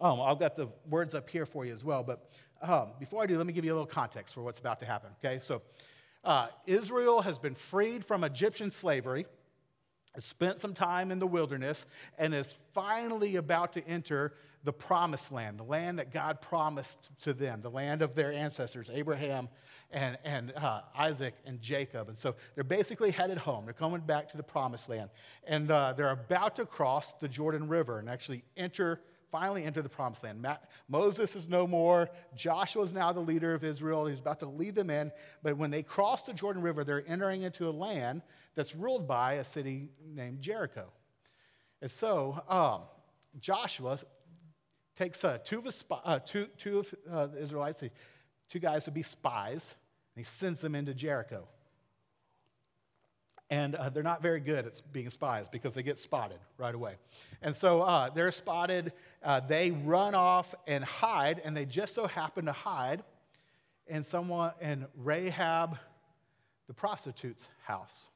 oh, 0.00 0.22
I've 0.22 0.38
got 0.38 0.56
the 0.56 0.68
words 0.88 1.14
up 1.14 1.28
here 1.28 1.46
for 1.46 1.64
you 1.64 1.72
as 1.72 1.84
well. 1.84 2.02
But 2.02 2.30
um, 2.62 2.88
before 2.98 3.22
I 3.22 3.26
do, 3.26 3.36
let 3.36 3.46
me 3.46 3.52
give 3.52 3.64
you 3.64 3.72
a 3.72 3.76
little 3.76 3.86
context 3.86 4.34
for 4.34 4.42
what's 4.42 4.58
about 4.58 4.80
to 4.80 4.86
happen. 4.86 5.10
Okay? 5.24 5.38
So, 5.42 5.62
uh, 6.24 6.48
Israel 6.66 7.22
has 7.22 7.38
been 7.38 7.54
freed 7.54 8.04
from 8.04 8.24
Egyptian 8.24 8.70
slavery 8.70 9.26
spent 10.20 10.58
some 10.58 10.74
time 10.74 11.10
in 11.10 11.18
the 11.18 11.26
wilderness, 11.26 11.86
and 12.18 12.34
is 12.34 12.56
finally 12.74 13.36
about 13.36 13.72
to 13.74 13.86
enter 13.86 14.34
the 14.64 14.72
promised 14.72 15.30
land, 15.30 15.58
the 15.58 15.64
land 15.64 15.98
that 15.98 16.12
God 16.12 16.40
promised 16.40 16.98
to 17.22 17.32
them, 17.32 17.62
the 17.62 17.70
land 17.70 18.02
of 18.02 18.14
their 18.14 18.32
ancestors, 18.32 18.90
Abraham 18.92 19.48
and, 19.90 20.18
and 20.24 20.52
uh, 20.56 20.82
Isaac 20.96 21.34
and 21.46 21.60
Jacob. 21.60 22.08
And 22.08 22.18
so 22.18 22.34
they're 22.54 22.64
basically 22.64 23.10
headed 23.10 23.38
home. 23.38 23.64
They're 23.64 23.72
coming 23.72 24.00
back 24.00 24.28
to 24.30 24.36
the 24.36 24.42
promised 24.42 24.88
land. 24.88 25.10
And 25.46 25.70
uh, 25.70 25.94
they're 25.96 26.10
about 26.10 26.56
to 26.56 26.66
cross 26.66 27.14
the 27.20 27.28
Jordan 27.28 27.68
River 27.68 27.98
and 27.98 28.10
actually 28.10 28.42
enter 28.56 29.00
finally 29.30 29.64
enter 29.64 29.82
the 29.82 29.88
promised 29.88 30.24
land. 30.24 30.46
Moses 30.88 31.34
is 31.36 31.48
no 31.48 31.66
more. 31.66 32.08
Joshua 32.34 32.82
is 32.82 32.92
now 32.92 33.12
the 33.12 33.20
leader 33.20 33.54
of 33.54 33.64
Israel. 33.64 34.06
He's 34.06 34.18
about 34.18 34.40
to 34.40 34.46
lead 34.46 34.74
them 34.74 34.90
in. 34.90 35.12
But 35.42 35.56
when 35.56 35.70
they 35.70 35.82
cross 35.82 36.22
the 36.22 36.32
Jordan 36.32 36.62
River, 36.62 36.84
they're 36.84 37.04
entering 37.06 37.42
into 37.42 37.68
a 37.68 37.70
land 37.70 38.22
that's 38.54 38.74
ruled 38.74 39.06
by 39.06 39.34
a 39.34 39.44
city 39.44 39.90
named 40.04 40.40
Jericho. 40.40 40.86
And 41.80 41.90
so 41.90 42.42
um, 42.48 42.82
Joshua 43.40 43.98
takes 44.96 45.22
uh, 45.24 45.38
two, 45.44 45.58
of 45.58 45.64
his, 45.64 45.84
uh, 45.90 46.18
two, 46.18 46.46
two 46.56 46.78
of 46.80 46.94
uh, 47.10 47.26
the 47.26 47.42
Israelites, 47.42 47.84
two 48.50 48.58
guys 48.58 48.84
to 48.84 48.90
be 48.90 49.02
spies, 49.02 49.74
and 50.14 50.24
he 50.24 50.28
sends 50.28 50.60
them 50.60 50.74
into 50.74 50.94
Jericho. 50.94 51.46
And 53.50 53.74
uh, 53.74 53.88
they're 53.88 54.02
not 54.02 54.20
very 54.20 54.40
good 54.40 54.66
at 54.66 54.80
being 54.92 55.10
spies 55.10 55.48
because 55.48 55.72
they 55.72 55.82
get 55.82 55.98
spotted 55.98 56.38
right 56.58 56.74
away. 56.74 56.96
And 57.40 57.54
so 57.54 57.82
uh, 57.82 58.10
they're 58.10 58.32
spotted, 58.32 58.92
uh, 59.22 59.40
they 59.40 59.70
run 59.70 60.14
off 60.14 60.54
and 60.66 60.84
hide, 60.84 61.40
and 61.44 61.56
they 61.56 61.64
just 61.64 61.94
so 61.94 62.06
happen 62.06 62.44
to 62.44 62.52
hide 62.52 63.02
in 63.86 64.04
someone 64.04 64.52
in 64.60 64.86
Rahab, 64.96 65.78
the 66.66 66.74
prostitute's 66.74 67.46
house. 67.64 68.06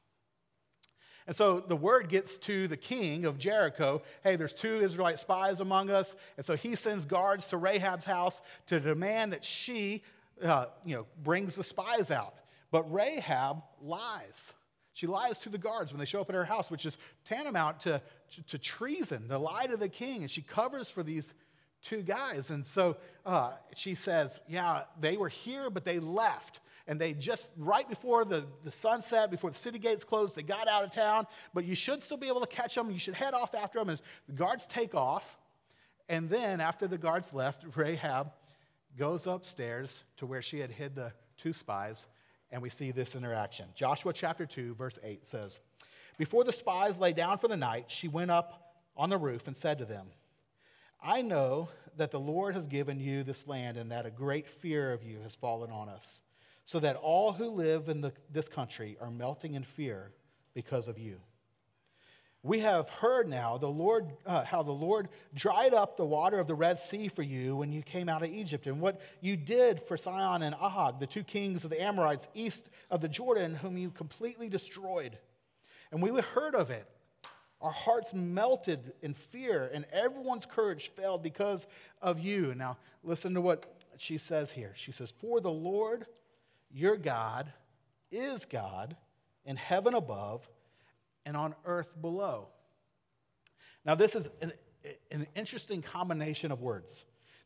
And 1.25 1.35
so 1.35 1.59
the 1.59 1.75
word 1.75 2.09
gets 2.09 2.37
to 2.39 2.67
the 2.67 2.77
king 2.77 3.25
of 3.25 3.37
Jericho 3.37 4.01
hey, 4.23 4.35
there's 4.35 4.53
two 4.53 4.81
Israelite 4.81 5.19
spies 5.19 5.59
among 5.59 5.89
us. 5.89 6.15
And 6.37 6.45
so 6.45 6.55
he 6.55 6.75
sends 6.75 7.05
guards 7.05 7.47
to 7.47 7.57
Rahab's 7.57 8.03
house 8.03 8.41
to 8.67 8.79
demand 8.79 9.33
that 9.33 9.43
she 9.43 10.03
uh, 10.43 10.65
you 10.85 10.95
know, 10.95 11.05
brings 11.23 11.55
the 11.55 11.63
spies 11.63 12.11
out. 12.11 12.35
But 12.71 12.91
Rahab 12.91 13.63
lies. 13.81 14.51
She 14.93 15.07
lies 15.07 15.39
to 15.39 15.49
the 15.49 15.57
guards 15.57 15.91
when 15.91 15.99
they 15.99 16.05
show 16.05 16.21
up 16.21 16.29
at 16.29 16.35
her 16.35 16.45
house, 16.45 16.69
which 16.69 16.85
is 16.85 16.97
tantamount 17.25 17.79
to, 17.81 18.01
to, 18.35 18.43
to 18.43 18.57
treason, 18.59 19.27
to 19.27 19.39
lie 19.39 19.65
to 19.65 19.75
the 19.75 19.89
king. 19.89 20.21
And 20.21 20.29
she 20.29 20.41
covers 20.41 20.87
for 20.87 21.01
these 21.01 21.33
two 21.81 22.03
guys. 22.03 22.51
And 22.51 22.65
so 22.65 22.97
uh, 23.25 23.53
she 23.75 23.95
says, 23.95 24.39
Yeah, 24.47 24.83
they 24.99 25.17
were 25.17 25.29
here, 25.29 25.69
but 25.71 25.83
they 25.83 25.99
left. 25.99 26.59
And 26.85 26.99
they 26.99 27.13
just, 27.13 27.47
right 27.57 27.87
before 27.87 28.25
the, 28.25 28.45
the 28.63 28.71
sunset, 28.71 29.31
before 29.31 29.49
the 29.49 29.57
city 29.57 29.79
gates 29.79 30.03
closed, 30.03 30.35
they 30.35 30.43
got 30.43 30.67
out 30.67 30.83
of 30.83 30.91
town. 30.91 31.25
But 31.53 31.65
you 31.65 31.75
should 31.75 32.03
still 32.03 32.17
be 32.17 32.27
able 32.27 32.41
to 32.41 32.47
catch 32.47 32.75
them. 32.75 32.91
You 32.91 32.99
should 32.99 33.15
head 33.15 33.33
off 33.33 33.55
after 33.55 33.79
them. 33.79 33.89
as 33.89 34.01
the 34.27 34.33
guards 34.33 34.67
take 34.67 34.93
off. 34.93 35.37
And 36.09 36.29
then, 36.29 36.59
after 36.59 36.85
the 36.87 36.97
guards 36.97 37.33
left, 37.33 37.63
Rahab 37.75 38.31
goes 38.97 39.25
upstairs 39.25 40.03
to 40.17 40.25
where 40.25 40.41
she 40.41 40.59
had 40.59 40.69
hid 40.69 40.95
the 40.95 41.13
two 41.37 41.53
spies 41.53 42.05
and 42.53 42.61
we 42.61 42.69
see 42.69 42.91
this 42.91 43.15
interaction. 43.15 43.65
Joshua 43.73 44.13
chapter 44.13 44.45
2, 44.45 44.75
verse 44.75 44.99
8 45.03 45.27
says, 45.27 45.59
Before 46.19 46.43
the 46.43 46.53
spies 46.53 46.99
lay 46.99 47.11
down 47.11 47.39
for 47.39 47.47
the 47.47 47.57
night, 47.57 47.85
she 47.87 48.07
went 48.07 48.29
up 48.29 48.75
on 48.95 49.09
the 49.09 49.17
roof 49.17 49.47
and 49.47 49.57
said 49.57 49.79
to 49.79 49.85
them, 49.85 50.05
I 51.03 51.23
know 51.23 51.69
that 51.97 52.11
the 52.11 52.19
Lord 52.19 52.53
has 52.53 52.67
given 52.67 52.99
you 52.99 53.23
this 53.23 53.47
land 53.47 53.75
and 53.75 53.91
that 53.91 54.05
a 54.05 54.11
great 54.11 54.47
fear 54.47 54.93
of 54.93 55.03
you 55.03 55.19
has 55.23 55.35
fallen 55.35 55.71
on 55.71 55.89
us, 55.89 56.21
so 56.65 56.79
that 56.79 56.95
all 56.95 57.33
who 57.33 57.49
live 57.49 57.89
in 57.89 58.01
the, 58.01 58.13
this 58.31 58.47
country 58.47 58.97
are 59.01 59.09
melting 59.09 59.55
in 59.55 59.63
fear 59.63 60.11
because 60.53 60.87
of 60.87 60.99
you. 60.99 61.19
We 62.45 62.59
have 62.59 62.89
heard 62.89 63.29
now 63.29 63.57
the 63.57 63.69
Lord, 63.69 64.11
uh, 64.25 64.43
how 64.43 64.63
the 64.63 64.71
Lord 64.73 65.07
dried 65.33 65.73
up 65.73 65.95
the 65.95 66.05
water 66.05 66.39
of 66.39 66.47
the 66.47 66.53
Red 66.53 66.77
Sea 66.77 67.07
for 67.07 67.23
you 67.23 67.55
when 67.55 67.71
you 67.71 67.81
came 67.81 68.09
out 68.09 68.21
of 68.21 68.29
Egypt, 68.29 68.67
and 68.67 68.81
what 68.81 68.99
you 69.21 69.37
did 69.37 69.81
for 69.81 69.95
Sihon 69.95 70.41
and 70.41 70.53
Og, 70.55 70.99
the 70.99 71.07
two 71.07 71.23
kings 71.23 71.63
of 71.63 71.69
the 71.69 71.81
Amorites 71.81 72.27
east 72.33 72.69
of 72.91 72.99
the 72.99 73.07
Jordan, 73.07 73.55
whom 73.55 73.77
you 73.77 73.91
completely 73.91 74.49
destroyed. 74.49 75.17
And 75.91 76.01
we 76.01 76.09
heard 76.19 76.53
of 76.53 76.69
it. 76.69 76.85
Our 77.61 77.71
hearts 77.71 78.13
melted 78.13 78.91
in 79.01 79.13
fear, 79.13 79.71
and 79.73 79.85
everyone's 79.93 80.45
courage 80.45 80.91
failed 80.97 81.23
because 81.23 81.65
of 82.01 82.19
you. 82.19 82.53
Now, 82.55 82.77
listen 83.03 83.33
to 83.35 83.41
what 83.41 83.65
she 83.97 84.17
says 84.17 84.51
here. 84.51 84.73
She 84.75 84.91
says, 84.91 85.13
For 85.21 85.39
the 85.39 85.49
Lord 85.49 86.07
your 86.69 86.97
God 86.97 87.53
is 88.11 88.43
God 88.43 88.97
in 89.45 89.55
heaven 89.55 89.93
above 89.93 90.45
and 91.25 91.37
on 91.37 91.55
earth 91.65 91.89
below. 92.01 92.47
Now, 93.85 93.95
this 93.95 94.15
is 94.15 94.29
an, 94.41 94.53
an 95.11 95.27
interesting 95.35 95.81
combination 95.81 96.51
of 96.51 96.61
words 96.61 97.03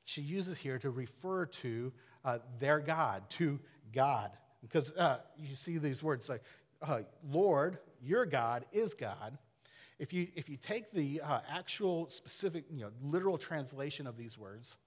she 0.08 0.22
uses 0.22 0.58
here 0.58 0.80
to 0.80 0.90
refer 0.90 1.46
to 1.46 1.92
uh, 2.24 2.38
their 2.60 2.80
God, 2.80 3.30
to 3.32 3.60
God. 3.94 4.32
Because 4.62 4.90
uh, 4.92 5.20
you 5.38 5.56
see 5.56 5.78
these 5.78 6.02
words 6.02 6.30
like, 6.30 6.44
uh, 6.82 7.00
Lord, 7.30 7.80
your 8.02 8.26
God 8.26 8.66
is 8.72 8.94
God. 8.94 9.38
If 10.00 10.14
you, 10.14 10.28
if 10.36 10.48
you 10.48 10.56
take 10.56 10.94
the 10.94 11.20
uh, 11.22 11.40
actual 11.50 12.10
specific, 12.10 12.66
you 12.72 12.84
know, 12.84 12.92
literal 13.02 13.38
translation 13.38 14.08
of 14.08 14.16
these 14.16 14.38
words, 14.38 14.78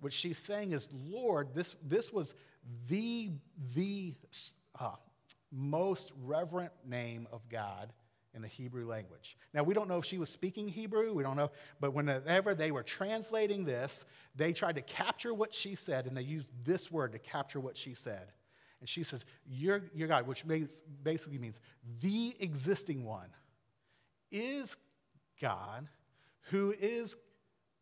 what 0.00 0.12
she's 0.12 0.38
saying 0.38 0.72
is, 0.72 0.88
Lord, 0.92 1.54
this, 1.54 1.76
this 1.86 2.12
was 2.12 2.34
the, 2.88 3.30
the 3.74 4.14
uh, 4.80 4.96
most 5.52 6.10
reverent 6.24 6.72
name 6.84 7.28
of 7.30 7.48
God 7.48 7.92
in 8.34 8.42
the 8.42 8.48
Hebrew 8.48 8.86
language. 8.86 9.36
Now, 9.52 9.62
we 9.62 9.74
don't 9.74 9.88
know 9.88 9.98
if 9.98 10.04
she 10.04 10.18
was 10.18 10.30
speaking 10.30 10.68
Hebrew, 10.68 11.12
we 11.12 11.22
don't 11.22 11.36
know, 11.36 11.50
but 11.80 11.94
whenever 11.94 12.54
they 12.54 12.70
were 12.70 12.82
translating 12.82 13.64
this, 13.64 14.04
they 14.36 14.52
tried 14.52 14.76
to 14.76 14.82
capture 14.82 15.34
what 15.34 15.52
she 15.52 15.74
said, 15.74 16.06
and 16.06 16.16
they 16.16 16.22
used 16.22 16.48
this 16.64 16.90
word 16.90 17.12
to 17.12 17.18
capture 17.18 17.60
what 17.60 17.76
she 17.76 17.94
said. 17.94 18.28
And 18.80 18.88
she 18.88 19.04
says, 19.04 19.24
Your, 19.46 19.82
your 19.94 20.08
God, 20.08 20.26
which 20.26 20.44
basically 21.02 21.38
means 21.38 21.56
the 22.00 22.34
existing 22.40 23.04
one, 23.04 23.28
is 24.30 24.76
God, 25.40 25.88
who 26.50 26.74
is 26.80 27.16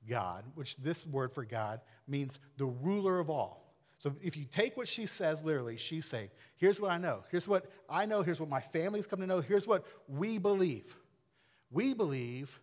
God, 0.08 0.44
which 0.54 0.76
this 0.76 1.06
word 1.06 1.32
for 1.32 1.44
God 1.44 1.80
means 2.06 2.38
the 2.56 2.66
ruler 2.66 3.18
of 3.20 3.30
all. 3.30 3.67
So 3.98 4.14
if 4.22 4.36
you 4.36 4.44
take 4.44 4.76
what 4.76 4.86
she 4.86 5.06
says 5.06 5.42
literally, 5.42 5.76
she's 5.76 6.06
saying, 6.06 6.28
here's 6.56 6.80
what 6.80 6.90
I 6.92 6.98
know. 6.98 7.24
Here's 7.30 7.48
what 7.48 7.66
I 7.90 8.06
know. 8.06 8.22
Here's 8.22 8.38
what 8.38 8.48
my 8.48 8.60
family's 8.60 9.06
come 9.06 9.20
to 9.20 9.26
know. 9.26 9.40
Here's 9.40 9.66
what 9.66 9.84
we 10.06 10.38
believe. 10.38 10.96
We 11.70 11.94
believe 11.94 12.60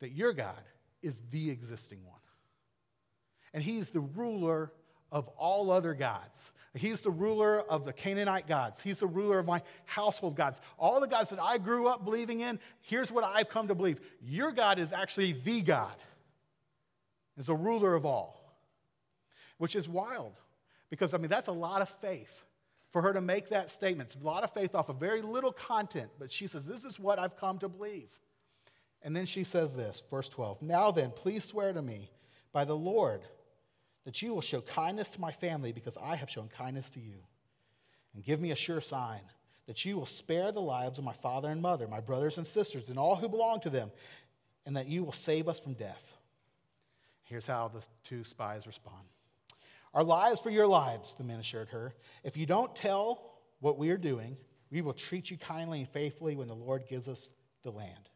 that 0.00 0.12
your 0.12 0.32
God 0.32 0.62
is 1.02 1.22
the 1.30 1.50
existing 1.50 2.04
one. 2.04 2.20
And 3.52 3.62
he's 3.62 3.90
the 3.90 4.00
ruler 4.00 4.72
of 5.10 5.26
all 5.28 5.70
other 5.70 5.94
gods. 5.94 6.52
He's 6.74 7.00
the 7.00 7.10
ruler 7.10 7.60
of 7.60 7.86
the 7.86 7.92
Canaanite 7.92 8.46
gods. 8.46 8.80
He's 8.80 9.00
the 9.00 9.06
ruler 9.06 9.38
of 9.38 9.46
my 9.46 9.62
household 9.86 10.36
gods. 10.36 10.60
All 10.78 11.00
the 11.00 11.06
gods 11.06 11.30
that 11.30 11.40
I 11.40 11.58
grew 11.58 11.88
up 11.88 12.04
believing 12.04 12.40
in, 12.40 12.60
here's 12.82 13.10
what 13.10 13.24
I've 13.24 13.48
come 13.48 13.68
to 13.68 13.74
believe. 13.74 13.98
Your 14.22 14.52
God 14.52 14.78
is 14.78 14.92
actually 14.92 15.32
the 15.32 15.62
God. 15.62 15.96
Is 17.38 17.46
the 17.46 17.54
ruler 17.54 17.94
of 17.94 18.04
all. 18.04 18.56
Which 19.58 19.74
is 19.74 19.88
wild. 19.88 20.34
Because, 20.90 21.14
I 21.14 21.18
mean, 21.18 21.30
that's 21.30 21.48
a 21.48 21.52
lot 21.52 21.82
of 21.82 21.88
faith 21.88 22.44
for 22.92 23.02
her 23.02 23.12
to 23.12 23.20
make 23.20 23.50
that 23.50 23.70
statement. 23.70 24.12
It's 24.12 24.22
a 24.22 24.26
lot 24.26 24.44
of 24.44 24.52
faith 24.52 24.74
off 24.74 24.88
of 24.88 24.98
very 24.98 25.22
little 25.22 25.52
content, 25.52 26.10
but 26.18 26.30
she 26.30 26.46
says, 26.46 26.64
This 26.64 26.84
is 26.84 26.98
what 26.98 27.18
I've 27.18 27.36
come 27.36 27.58
to 27.58 27.68
believe. 27.68 28.08
And 29.02 29.14
then 29.14 29.26
she 29.26 29.44
says 29.44 29.76
this, 29.76 30.02
verse 30.10 30.28
12 30.28 30.62
Now 30.62 30.90
then, 30.90 31.10
please 31.10 31.44
swear 31.44 31.72
to 31.72 31.82
me 31.82 32.10
by 32.52 32.64
the 32.64 32.76
Lord 32.76 33.22
that 34.04 34.22
you 34.22 34.32
will 34.32 34.40
show 34.40 34.60
kindness 34.60 35.10
to 35.10 35.20
my 35.20 35.32
family 35.32 35.72
because 35.72 35.96
I 36.00 36.16
have 36.16 36.30
shown 36.30 36.48
kindness 36.48 36.90
to 36.90 37.00
you. 37.00 37.18
And 38.14 38.24
give 38.24 38.40
me 38.40 38.50
a 38.50 38.56
sure 38.56 38.80
sign 38.80 39.20
that 39.66 39.84
you 39.84 39.96
will 39.96 40.06
spare 40.06 40.52
the 40.52 40.60
lives 40.60 40.98
of 40.98 41.04
my 41.04 41.12
father 41.12 41.50
and 41.50 41.60
mother, 41.60 41.88
my 41.88 42.00
brothers 42.00 42.38
and 42.38 42.46
sisters, 42.46 42.88
and 42.88 42.98
all 42.98 43.16
who 43.16 43.28
belong 43.28 43.60
to 43.60 43.70
them, 43.70 43.90
and 44.64 44.76
that 44.76 44.86
you 44.86 45.04
will 45.04 45.12
save 45.12 45.48
us 45.48 45.58
from 45.58 45.74
death. 45.74 46.02
Here's 47.24 47.46
how 47.46 47.68
the 47.68 47.82
two 48.04 48.22
spies 48.22 48.66
respond 48.66 49.02
our 49.96 50.04
lives 50.04 50.40
for 50.40 50.50
your 50.50 50.68
lives, 50.68 51.16
the 51.18 51.24
men 51.24 51.40
assured 51.40 51.70
her. 51.70 51.92
If 52.22 52.36
you 52.36 52.46
don't 52.46 52.72
tell 52.76 53.36
what 53.60 53.78
we 53.78 53.90
are 53.90 53.96
doing. 53.96 54.36
We 54.70 54.82
will 54.82 54.92
treat 54.92 55.30
you 55.30 55.38
kindly 55.38 55.80
and 55.80 55.88
faithfully 55.88 56.36
when 56.36 56.48
the 56.48 56.54
Lord 56.54 56.84
gives 56.88 57.08
us 57.08 57.30
the 57.62 57.70
land. 57.70 58.10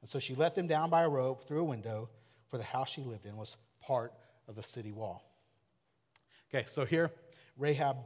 And 0.00 0.10
so 0.10 0.18
she 0.18 0.34
let 0.34 0.54
them 0.54 0.66
down 0.66 0.90
by 0.90 1.02
a 1.02 1.08
rope 1.08 1.46
through 1.46 1.60
a 1.60 1.64
window, 1.64 2.08
for 2.48 2.58
the 2.58 2.64
house 2.64 2.90
she 2.90 3.02
lived 3.02 3.26
in 3.26 3.36
was 3.36 3.56
part 3.80 4.12
of 4.48 4.54
the 4.54 4.62
city 4.62 4.92
wall. 4.92 5.22
Okay, 6.52 6.66
so 6.68 6.84
here 6.84 7.10
Rahab 7.56 7.96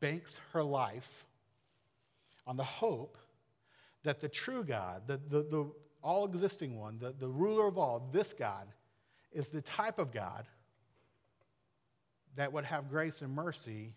banks 0.00 0.38
her 0.52 0.62
life 0.62 1.24
on 2.46 2.56
the 2.56 2.64
hope 2.64 3.16
that 4.04 4.20
the 4.20 4.28
true 4.28 4.64
God, 4.64 5.02
the, 5.06 5.20
the, 5.28 5.42
the 5.42 5.70
all 6.02 6.26
existing 6.26 6.78
one, 6.78 6.98
the, 6.98 7.14
the 7.18 7.28
ruler 7.28 7.66
of 7.66 7.78
all, 7.78 8.08
this 8.12 8.32
God, 8.32 8.66
is 9.32 9.48
the 9.48 9.62
type 9.62 9.98
of 9.98 10.12
God 10.12 10.46
that 12.36 12.52
would 12.52 12.64
have 12.64 12.88
grace 12.88 13.22
and 13.22 13.34
mercy 13.34 13.94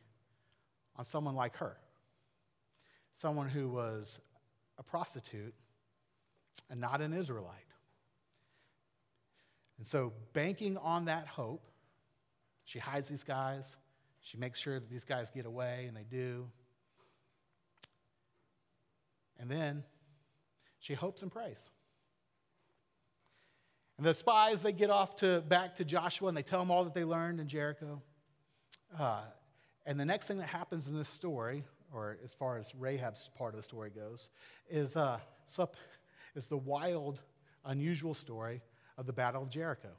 on 0.95 1.05
someone 1.05 1.35
like 1.35 1.55
her. 1.57 1.77
Someone 3.13 3.47
who 3.47 3.69
was 3.69 4.19
a 4.77 4.83
prostitute 4.83 5.53
and 6.69 6.79
not 6.79 7.01
an 7.01 7.13
Israelite. 7.13 7.59
And 9.77 9.87
so, 9.87 10.13
banking 10.33 10.77
on 10.77 11.05
that 11.05 11.27
hope, 11.27 11.67
she 12.63 12.79
hides 12.79 13.09
these 13.09 13.23
guys. 13.23 13.75
She 14.21 14.37
makes 14.37 14.59
sure 14.59 14.79
that 14.79 14.89
these 14.89 15.03
guys 15.03 15.29
get 15.29 15.45
away, 15.45 15.85
and 15.87 15.95
they 15.95 16.05
do. 16.09 16.47
And 19.39 19.49
then 19.49 19.83
she 20.79 20.93
hopes 20.93 21.21
and 21.21 21.31
prays. 21.31 21.59
And 23.97 24.05
the 24.05 24.13
spies, 24.13 24.61
they 24.61 24.71
get 24.71 24.89
off 24.89 25.15
to 25.17 25.41
back 25.41 25.75
to 25.75 25.85
Joshua 25.85 26.27
and 26.27 26.35
they 26.35 26.43
tell 26.43 26.61
him 26.61 26.69
all 26.69 26.83
that 26.83 26.93
they 26.93 27.03
learned 27.03 27.39
in 27.39 27.47
Jericho. 27.47 28.01
Uh, 28.97 29.21
and 29.85 29.99
the 29.99 30.05
next 30.05 30.25
thing 30.25 30.37
that 30.37 30.47
happens 30.47 30.87
in 30.87 30.97
this 30.97 31.09
story, 31.09 31.63
or 31.93 32.17
as 32.23 32.33
far 32.33 32.57
as 32.57 32.73
Rahab's 32.75 33.29
part 33.37 33.53
of 33.53 33.57
the 33.57 33.63
story 33.63 33.89
goes, 33.89 34.29
is, 34.69 34.95
uh, 34.95 35.19
is 36.35 36.47
the 36.47 36.57
wild, 36.57 37.19
unusual 37.65 38.13
story 38.13 38.61
of 38.97 39.05
the 39.05 39.13
Battle 39.13 39.43
of 39.43 39.49
Jericho. 39.49 39.89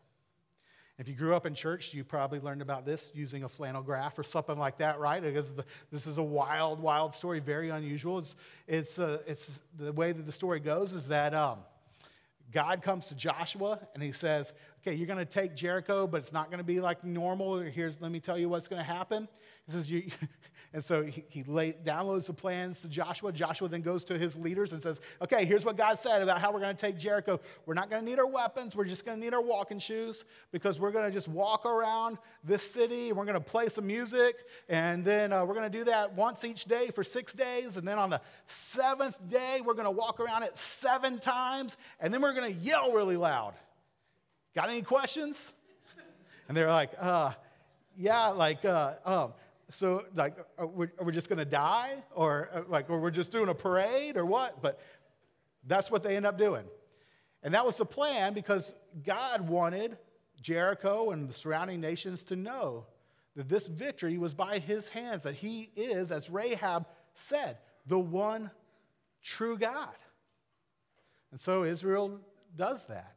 If 0.99 1.09
you 1.09 1.15
grew 1.15 1.35
up 1.37 1.45
in 1.45 1.55
church, 1.55 1.93
you 1.93 2.05
probably 2.05 2.41
learned 2.41 2.63
about 2.63 2.87
this 2.87 3.11
using 3.13 3.45
a 3.45 3.51
flannel 3.51 3.83
graph 3.83 4.19
or 4.19 4.23
something 4.23 4.59
like 4.59 4.79
that, 4.79 4.99
right? 4.99 5.23
Because 5.23 5.55
this 5.93 6.07
is 6.07 6.17
a 6.17 6.23
wild, 6.23 6.81
wild 6.81 7.15
story, 7.15 7.39
very 7.39 7.69
unusual. 7.69 8.19
It's, 8.19 8.35
it's, 8.67 8.99
uh, 8.99 9.19
it's 9.27 9.61
the 9.79 9.93
way 9.93 10.13
that 10.13 10.25
the 10.25 10.33
story 10.33 10.59
goes 10.59 10.95
is 10.95 11.09
that 11.09 11.35
um, 11.35 11.59
God 12.53 12.83
comes 12.83 13.07
to 13.07 13.15
Joshua 13.15 13.81
and 13.95 14.03
he 14.03 14.13
says, 14.13 14.53
Okay, 14.81 14.95
you're 14.97 15.07
going 15.07 15.19
to 15.19 15.25
take 15.25 15.57
Jericho, 15.57 16.07
but 16.07 16.19
it's 16.19 16.33
not 16.33 16.47
going 16.47 16.59
to 16.59 16.65
be 16.65 16.81
like 16.81 17.03
normal. 17.03 17.59
Here's, 17.59 18.01
let 18.01 18.13
me 18.13 18.21
tell 18.21 18.39
you 18.39 18.49
what's 18.49 18.69
going 18.69 18.81
to 18.81 18.87
happen. 18.87 19.29
He 19.67 19.73
says, 19.73 19.91
you, 19.91 20.11
and 20.73 20.85
so 20.85 21.05
he, 21.05 21.25
he 21.29 21.43
lay, 21.45 21.73
downloads 21.85 22.27
the 22.27 22.33
plans 22.33 22.81
to 22.81 22.89
Joshua. 22.89 23.33
Joshua 23.33 23.69
then 23.69 23.83
goes 23.83 24.05
to 24.05 24.19
his 24.19 24.37
leaders 24.37 24.73
and 24.73 24.83
says, 24.83 25.01
Okay, 25.23 25.45
here's 25.45 25.65
what 25.65 25.77
God 25.77 25.99
said 25.99 26.23
about 26.23 26.41
how 26.41 26.53
we're 26.53 26.61
going 26.61 26.75
to 26.75 26.81
take 26.81 26.99
Jericho. 26.99 27.41
We're 27.65 27.75
not 27.75 27.89
going 27.89 28.05
to 28.05 28.11
need 28.11 28.19
our 28.19 28.27
weapons. 28.27 28.75
We're 28.75 28.85
just 28.85 29.05
going 29.05 29.19
to 29.19 29.25
need 29.25 29.35
our 29.35 29.41
walking 29.41 29.79
shoes 29.79 30.25
because 30.53 30.79
we're 30.81 30.91
going 30.91 31.07
to 31.07 31.11
just 31.11 31.29
walk 31.29 31.67
around 31.67 32.19
this 32.45 32.63
city. 32.63 33.13
We're 33.13 33.25
going 33.25 33.35
to 33.35 33.41
play 33.41 33.69
some 33.69 33.87
music. 33.87 34.37
And 34.69 35.05
then 35.05 35.33
uh, 35.33 35.45
we're 35.45 35.55
going 35.55 35.71
to 35.71 35.79
do 35.79 35.85
that 35.85 36.15
once 36.15 36.45
each 36.45 36.65
day 36.65 36.91
for 36.95 37.05
six 37.05 37.33
days. 37.33 37.77
And 37.77 37.87
then 37.87 37.99
on 37.99 38.11
the 38.11 38.21
seventh 38.47 39.17
day, 39.29 39.61
we're 39.65 39.75
going 39.75 39.85
to 39.85 39.91
walk 39.91 40.21
around 40.21 40.43
it 40.43 40.59
seven 40.59 41.19
times. 41.19 41.77
And 42.01 42.13
then 42.13 42.21
we're 42.21 42.35
going 42.35 42.53
to 42.53 42.61
yell 42.61 42.93
really 42.93 43.17
loud. 43.17 43.55
Got 44.55 44.69
any 44.71 44.83
questions? 44.83 45.53
And 46.49 46.57
they're 46.57 46.71
like, 46.71 46.91
uh, 46.99 47.33
yeah, 47.97 48.29
like, 48.29 48.65
uh, 48.65 48.95
um, 49.05 49.33
so 49.71 50.05
like, 50.15 50.37
are 50.59 50.67
we, 50.67 50.87
are 50.99 51.05
we 51.05 51.13
just 51.13 51.29
going 51.29 51.39
to 51.39 51.45
die? 51.45 52.03
Or 52.15 52.51
uh, 52.53 52.63
like, 52.69 52.89
or 52.91 53.01
we're 53.01 53.11
just 53.11 53.33
doing 53.33 53.49
a 53.49 53.55
parade 53.55 54.17
or 54.17 54.25
what? 54.25 54.63
But 54.63 54.81
that's 55.67 55.91
what 55.91 56.03
they 56.03 56.17
end 56.17 56.27
up 56.27 56.39
doing. 56.39 56.65
And 57.43 57.55
that 57.55 57.67
was 57.67 57.77
the 57.77 57.87
plan 57.87 58.33
because 58.33 58.75
God 59.05 59.49
wanted 59.49 59.99
Jericho 60.41 61.11
and 61.11 61.29
the 61.29 61.35
surrounding 61.35 61.81
nations 61.81 62.23
to 62.25 62.37
know 62.37 62.87
that 63.35 63.49
this 63.49 63.67
victory 63.67 64.19
was 64.19 64.35
by 64.35 64.59
his 64.59 64.89
hands, 64.89 65.23
that 65.25 65.35
he 65.35 65.71
is, 65.77 66.11
as 66.11 66.31
Rahab 66.31 66.87
said, 67.15 67.59
the 67.87 67.99
one 67.99 68.51
true 69.23 69.59
God. 69.59 69.95
And 71.31 71.41
so 71.41 71.65
Israel 71.65 72.21
does 72.57 72.85
that. 72.87 73.17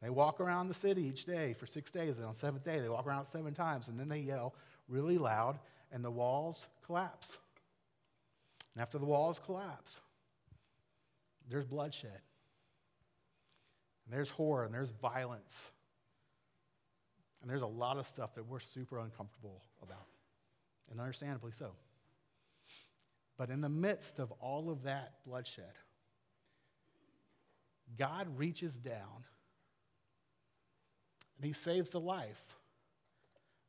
They 0.00 0.10
walk 0.10 0.40
around 0.40 0.68
the 0.68 0.74
city 0.74 1.02
each 1.02 1.26
day 1.26 1.52
for 1.52 1.66
six 1.66 1.90
days, 1.92 2.16
and 2.16 2.26
on 2.26 2.32
the 2.32 2.38
seventh 2.38 2.64
day, 2.64 2.80
they 2.80 2.88
walk 2.88 3.06
around 3.06 3.26
seven 3.26 3.54
times, 3.54 3.88
and 3.88 4.00
then 4.00 4.08
they 4.08 4.18
yell 4.18 4.54
really 4.92 5.18
loud, 5.18 5.58
and 5.90 6.04
the 6.04 6.10
walls 6.10 6.66
collapse. 6.86 7.38
And 8.74 8.82
after 8.82 8.98
the 8.98 9.06
walls 9.06 9.40
collapse, 9.44 10.00
there's 11.48 11.64
bloodshed, 11.64 12.20
and 14.04 14.14
there's 14.14 14.28
horror, 14.28 14.64
and 14.64 14.72
there's 14.72 14.92
violence, 14.92 15.70
and 17.40 17.50
there's 17.50 17.62
a 17.62 17.66
lot 17.66 17.96
of 17.96 18.06
stuff 18.06 18.34
that 18.34 18.46
we're 18.46 18.60
super 18.60 18.98
uncomfortable 18.98 19.62
about, 19.82 20.06
and 20.90 21.00
understandably 21.00 21.52
so. 21.52 21.72
But 23.36 23.50
in 23.50 23.60
the 23.60 23.68
midst 23.68 24.18
of 24.18 24.30
all 24.40 24.70
of 24.70 24.84
that 24.84 25.14
bloodshed, 25.26 25.72
God 27.98 28.28
reaches 28.38 28.74
down 28.74 29.24
and 31.36 31.46
he 31.46 31.52
saves 31.52 31.90
the 31.90 32.00
life 32.00 32.56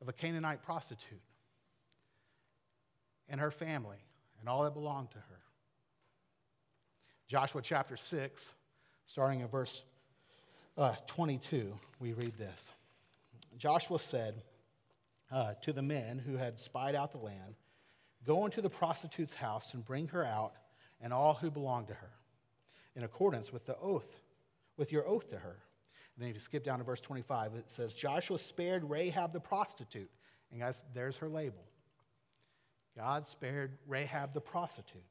of 0.03 0.09
a 0.09 0.13
Canaanite 0.13 0.61
prostitute 0.61 1.21
and 3.29 3.39
her 3.39 3.51
family 3.51 3.97
and 4.41 4.49
all 4.49 4.63
that 4.63 4.73
belonged 4.73 5.09
to 5.11 5.17
her. 5.17 5.39
Joshua 7.29 7.61
chapter 7.61 7.95
6, 7.95 8.51
starting 9.05 9.39
in 9.39 9.47
verse 9.47 9.81
uh, 10.77 10.95
22, 11.07 11.73
we 12.01 12.11
read 12.11 12.37
this. 12.37 12.69
Joshua 13.57 13.97
said 13.97 14.43
uh, 15.31 15.53
to 15.61 15.71
the 15.71 15.81
men 15.81 16.19
who 16.19 16.35
had 16.35 16.59
spied 16.59 16.95
out 16.95 17.13
the 17.13 17.17
land, 17.19 17.55
Go 18.25 18.43
into 18.43 18.61
the 18.61 18.69
prostitute's 18.69 19.33
house 19.33 19.73
and 19.73 19.85
bring 19.85 20.09
her 20.09 20.25
out 20.25 20.53
and 21.01 21.13
all 21.13 21.33
who 21.33 21.49
belong 21.49 21.85
to 21.85 21.93
her, 21.93 22.11
in 22.95 23.03
accordance 23.03 23.53
with 23.53 23.65
the 23.65 23.77
oath, 23.77 24.19
with 24.75 24.91
your 24.91 25.07
oath 25.07 25.29
to 25.29 25.37
her. 25.37 25.57
And 26.15 26.23
then 26.23 26.29
if 26.29 26.35
you 26.35 26.39
skip 26.39 26.63
down 26.63 26.79
to 26.79 26.83
verse 26.83 27.01
25, 27.01 27.55
it 27.55 27.71
says, 27.71 27.93
Joshua 27.93 28.37
spared 28.37 28.89
Rahab 28.89 29.33
the 29.33 29.39
prostitute. 29.39 30.09
And 30.51 30.61
guys, 30.61 30.83
there's 30.93 31.17
her 31.17 31.29
label. 31.29 31.63
God 32.95 33.27
spared 33.27 33.77
Rahab 33.87 34.33
the 34.33 34.41
prostitute 34.41 35.03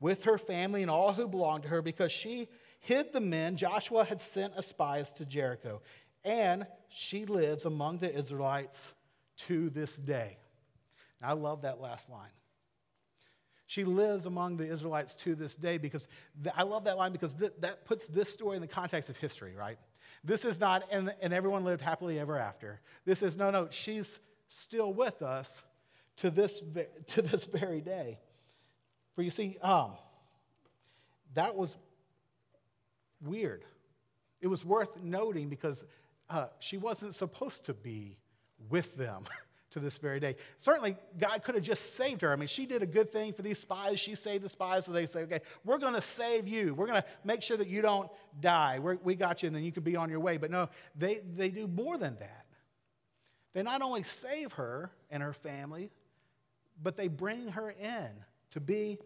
with 0.00 0.24
her 0.24 0.38
family 0.38 0.82
and 0.82 0.90
all 0.90 1.12
who 1.12 1.26
belonged 1.26 1.64
to 1.64 1.68
her 1.68 1.82
because 1.82 2.12
she 2.12 2.48
hid 2.80 3.12
the 3.12 3.20
men 3.20 3.56
Joshua 3.56 4.04
had 4.04 4.20
sent 4.20 4.54
as 4.56 4.66
spies 4.66 5.12
to 5.12 5.24
Jericho. 5.24 5.80
And 6.24 6.66
she 6.88 7.24
lives 7.24 7.64
among 7.64 7.98
the 7.98 8.14
Israelites 8.14 8.92
to 9.48 9.70
this 9.70 9.96
day. 9.96 10.38
Now, 11.20 11.30
I 11.30 11.32
love 11.32 11.62
that 11.62 11.80
last 11.80 12.10
line. 12.10 12.30
She 13.66 13.84
lives 13.84 14.26
among 14.26 14.56
the 14.56 14.64
Israelites 14.64 15.16
to 15.16 15.34
this 15.34 15.54
day 15.54 15.76
because 15.76 16.06
th- 16.42 16.54
I 16.56 16.62
love 16.62 16.84
that 16.84 16.96
line 16.96 17.12
because 17.12 17.34
th- 17.34 17.52
that 17.60 17.84
puts 17.84 18.06
this 18.06 18.32
story 18.32 18.56
in 18.56 18.62
the 18.62 18.68
context 18.68 19.10
of 19.10 19.16
history, 19.16 19.54
right? 19.56 19.78
This 20.22 20.44
is 20.44 20.60
not, 20.60 20.84
and, 20.90 21.12
and 21.20 21.32
everyone 21.32 21.64
lived 21.64 21.82
happily 21.82 22.18
ever 22.18 22.38
after. 22.38 22.80
This 23.04 23.22
is, 23.22 23.36
no, 23.36 23.50
no, 23.50 23.68
she's 23.70 24.20
still 24.48 24.92
with 24.92 25.20
us 25.20 25.62
to 26.18 26.30
this, 26.30 26.62
to 27.08 27.22
this 27.22 27.44
very 27.46 27.80
day. 27.80 28.18
For 29.14 29.22
you 29.22 29.30
see, 29.30 29.58
um, 29.62 29.92
that 31.34 31.56
was 31.56 31.76
weird. 33.20 33.64
It 34.40 34.46
was 34.46 34.64
worth 34.64 35.02
noting 35.02 35.48
because 35.48 35.84
uh, 36.30 36.46
she 36.60 36.76
wasn't 36.76 37.14
supposed 37.14 37.64
to 37.64 37.74
be 37.74 38.16
with 38.68 38.96
them. 38.96 39.24
to 39.76 39.80
this 39.80 39.98
very 39.98 40.18
day. 40.18 40.36
Certainly, 40.58 40.96
God 41.18 41.42
could 41.42 41.54
have 41.54 41.62
just 41.62 41.96
saved 41.96 42.22
her. 42.22 42.32
I 42.32 42.36
mean, 42.36 42.48
she 42.48 42.64
did 42.64 42.82
a 42.82 42.86
good 42.86 43.12
thing 43.12 43.34
for 43.34 43.42
these 43.42 43.58
spies. 43.58 44.00
She 44.00 44.14
saved 44.14 44.42
the 44.42 44.48
spies, 44.48 44.86
so 44.86 44.92
they 44.92 45.06
say, 45.06 45.20
okay, 45.20 45.40
we're 45.64 45.76
going 45.76 45.92
to 45.92 46.00
save 46.00 46.48
you. 46.48 46.74
We're 46.74 46.86
going 46.86 47.02
to 47.02 47.08
make 47.24 47.42
sure 47.42 47.58
that 47.58 47.68
you 47.68 47.82
don't 47.82 48.08
die. 48.40 48.78
We're, 48.78 48.96
we 49.02 49.14
got 49.14 49.42
you, 49.42 49.48
and 49.48 49.54
then 49.54 49.64
you 49.64 49.72
can 49.72 49.82
be 49.82 49.94
on 49.94 50.08
your 50.08 50.20
way. 50.20 50.38
But 50.38 50.50
no, 50.50 50.70
they, 50.96 51.20
they 51.36 51.50
do 51.50 51.68
more 51.68 51.98
than 51.98 52.16
that. 52.20 52.46
They 53.52 53.62
not 53.62 53.82
only 53.82 54.02
save 54.02 54.52
her 54.52 54.90
and 55.10 55.22
her 55.22 55.34
family, 55.34 55.90
but 56.82 56.96
they 56.96 57.08
bring 57.08 57.48
her 57.48 57.70
in 57.70 58.08
to 58.52 58.60
be 58.60 58.98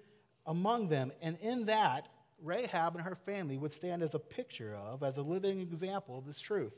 among 0.46 0.88
them. 0.88 1.11
And 1.20 1.37
in 1.40 1.66
that, 1.66 2.06
Rahab 2.42 2.94
and 2.94 3.04
her 3.04 3.16
family 3.16 3.59
would 3.59 3.72
stand 3.72 4.02
as 4.02 4.14
a 4.14 4.20
picture 4.20 4.76
of, 4.76 5.02
as 5.02 5.16
a 5.16 5.22
living 5.22 5.61
example 5.61 6.16
of 6.16 6.26
this 6.26 6.38
truth 6.38 6.74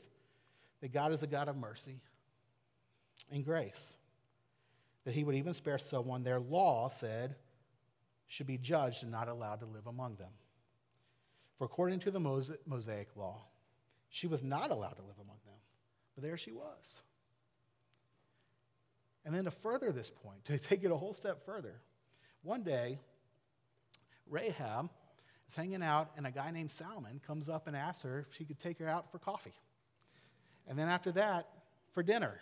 that 0.81 0.91
God 0.91 1.13
is 1.13 1.21
a 1.21 1.27
God 1.27 1.47
of 1.47 1.55
mercy 1.55 2.01
and 3.33 3.43
grace. 3.43 3.93
That 5.03 5.13
he 5.13 5.25
would 5.25 5.35
even 5.35 5.53
spare 5.53 5.77
someone 5.77 6.23
their 6.23 6.39
law 6.39 6.89
said 6.89 7.35
should 8.27 8.47
be 8.47 8.57
judged 8.57 9.03
and 9.03 9.11
not 9.11 9.27
allowed 9.27 9.59
to 9.59 9.65
live 9.65 9.87
among 9.87 10.15
them. 10.15 10.31
For 11.57 11.65
according 11.65 11.99
to 12.01 12.11
the 12.11 12.19
Mosaic 12.19 13.09
law, 13.15 13.41
she 14.09 14.27
was 14.27 14.43
not 14.43 14.71
allowed 14.71 14.95
to 14.95 15.01
live 15.01 15.17
among 15.21 15.37
them, 15.45 15.59
but 16.15 16.23
there 16.23 16.37
she 16.37 16.51
was. 16.51 17.01
And 19.25 19.35
then 19.35 19.45
to 19.45 19.51
further 19.51 19.91
this 19.91 20.09
point, 20.09 20.45
to 20.45 20.57
take 20.57 20.83
it 20.83 20.91
a 20.91 20.95
whole 20.95 21.13
step 21.13 21.45
further, 21.45 21.75
one 22.43 22.63
day, 22.63 22.99
Rahab 24.29 24.89
is 25.47 25.55
hanging 25.55 25.83
out, 25.83 26.11
and 26.17 26.25
a 26.27 26.31
guy 26.31 26.51
named 26.51 26.71
Salmon 26.71 27.21
comes 27.25 27.49
up 27.49 27.67
and 27.67 27.75
asks 27.75 28.03
her 28.03 28.25
if 28.29 28.35
she 28.35 28.45
could 28.45 28.59
take 28.59 28.79
her 28.79 28.87
out 28.87 29.11
for 29.11 29.19
coffee. 29.19 29.53
And 30.67 30.77
then 30.77 30.87
after 30.89 31.11
that, 31.13 31.47
for 31.93 32.03
dinner. 32.03 32.41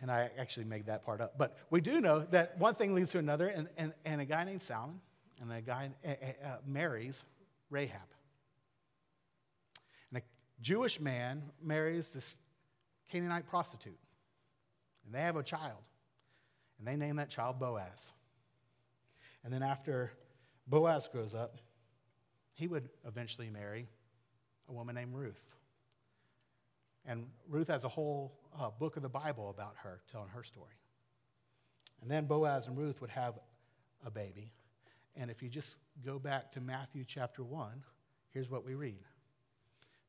And 0.00 0.10
I 0.10 0.30
actually 0.38 0.64
made 0.64 0.86
that 0.86 1.04
part 1.04 1.20
up. 1.20 1.36
But 1.36 1.56
we 1.70 1.80
do 1.80 2.00
know 2.00 2.20
that 2.30 2.58
one 2.58 2.74
thing 2.76 2.94
leads 2.94 3.10
to 3.12 3.18
another, 3.18 3.48
and, 3.48 3.68
and, 3.76 3.92
and 4.04 4.20
a 4.20 4.24
guy 4.24 4.44
named 4.44 4.62
Salmon 4.62 5.00
and 5.40 5.52
a 5.52 5.60
guy 5.60 5.90
uh, 6.04 6.10
uh, 6.10 6.56
marries 6.66 7.22
Rahab. 7.70 8.00
And 10.10 10.22
a 10.22 10.62
Jewish 10.62 11.00
man 11.00 11.42
marries 11.62 12.10
this 12.10 12.36
Canaanite 13.10 13.48
prostitute. 13.48 13.98
And 15.04 15.14
they 15.14 15.20
have 15.20 15.36
a 15.36 15.42
child. 15.42 15.78
And 16.78 16.86
they 16.86 16.96
name 16.96 17.16
that 17.16 17.30
child 17.30 17.58
Boaz. 17.58 18.10
And 19.44 19.52
then 19.52 19.62
after 19.62 20.12
Boaz 20.66 21.08
grows 21.10 21.34
up, 21.34 21.56
he 22.54 22.66
would 22.66 22.88
eventually 23.06 23.50
marry 23.50 23.88
a 24.68 24.72
woman 24.72 24.94
named 24.94 25.14
Ruth. 25.14 25.40
And 27.06 27.26
Ruth 27.48 27.68
has 27.68 27.84
a 27.84 27.88
whole 27.88 28.32
uh, 28.58 28.70
book 28.78 28.96
of 28.96 29.02
the 29.02 29.08
Bible 29.08 29.50
about 29.50 29.74
her, 29.82 30.00
telling 30.10 30.28
her 30.28 30.42
story. 30.42 30.74
And 32.02 32.10
then 32.10 32.26
Boaz 32.26 32.66
and 32.66 32.76
Ruth 32.76 33.00
would 33.00 33.10
have 33.10 33.38
a 34.04 34.10
baby. 34.10 34.52
And 35.16 35.30
if 35.30 35.42
you 35.42 35.48
just 35.48 35.76
go 36.04 36.18
back 36.18 36.52
to 36.52 36.60
Matthew 36.60 37.04
chapter 37.06 37.42
1, 37.42 37.82
here's 38.32 38.50
what 38.50 38.64
we 38.64 38.74
read 38.74 39.02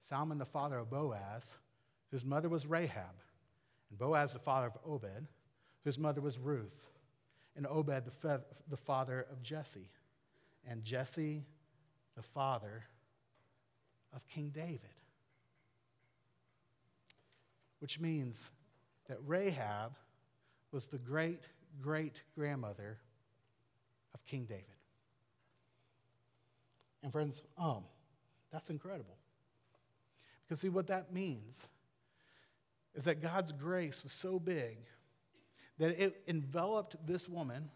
Salmon, 0.07 0.37
the 0.37 0.45
father 0.45 0.79
of 0.79 0.89
Boaz, 0.89 1.53
whose 2.11 2.25
mother 2.25 2.49
was 2.49 2.65
Rahab, 2.65 3.15
and 3.89 3.99
Boaz, 3.99 4.33
the 4.33 4.39
father 4.39 4.67
of 4.67 4.77
Obed, 4.85 5.27
whose 5.83 5.97
mother 5.97 6.21
was 6.21 6.37
Ruth, 6.37 6.91
and 7.55 7.65
Obed, 7.67 8.05
the, 8.05 8.11
fe- 8.11 8.43
the 8.69 8.77
father 8.77 9.25
of 9.31 9.41
Jesse, 9.41 9.89
and 10.67 10.83
Jesse, 10.83 11.43
the 12.15 12.21
father 12.21 12.83
of 14.13 14.27
King 14.27 14.51
David. 14.53 14.98
Which 17.79 17.99
means 17.99 18.49
that 19.07 19.17
Rahab 19.25 19.93
was 20.71 20.87
the 20.87 20.97
great 20.97 21.43
great 21.81 22.15
grandmother 22.35 22.97
of 24.13 24.25
King 24.25 24.45
David. 24.45 24.65
And 27.03 27.11
friends, 27.11 27.41
um, 27.57 27.83
that's 28.51 28.69
incredible. 28.69 29.15
Because 30.47 30.61
see 30.61 30.69
what 30.69 30.87
that 30.87 31.13
means 31.13 31.65
is 32.95 33.05
that 33.05 33.21
God's 33.21 33.51
grace 33.51 34.03
was 34.03 34.11
so 34.11 34.39
big 34.39 34.77
that 35.77 36.01
it 36.01 36.21
enveloped 36.27 36.95
this 37.05 37.29
woman 37.29 37.69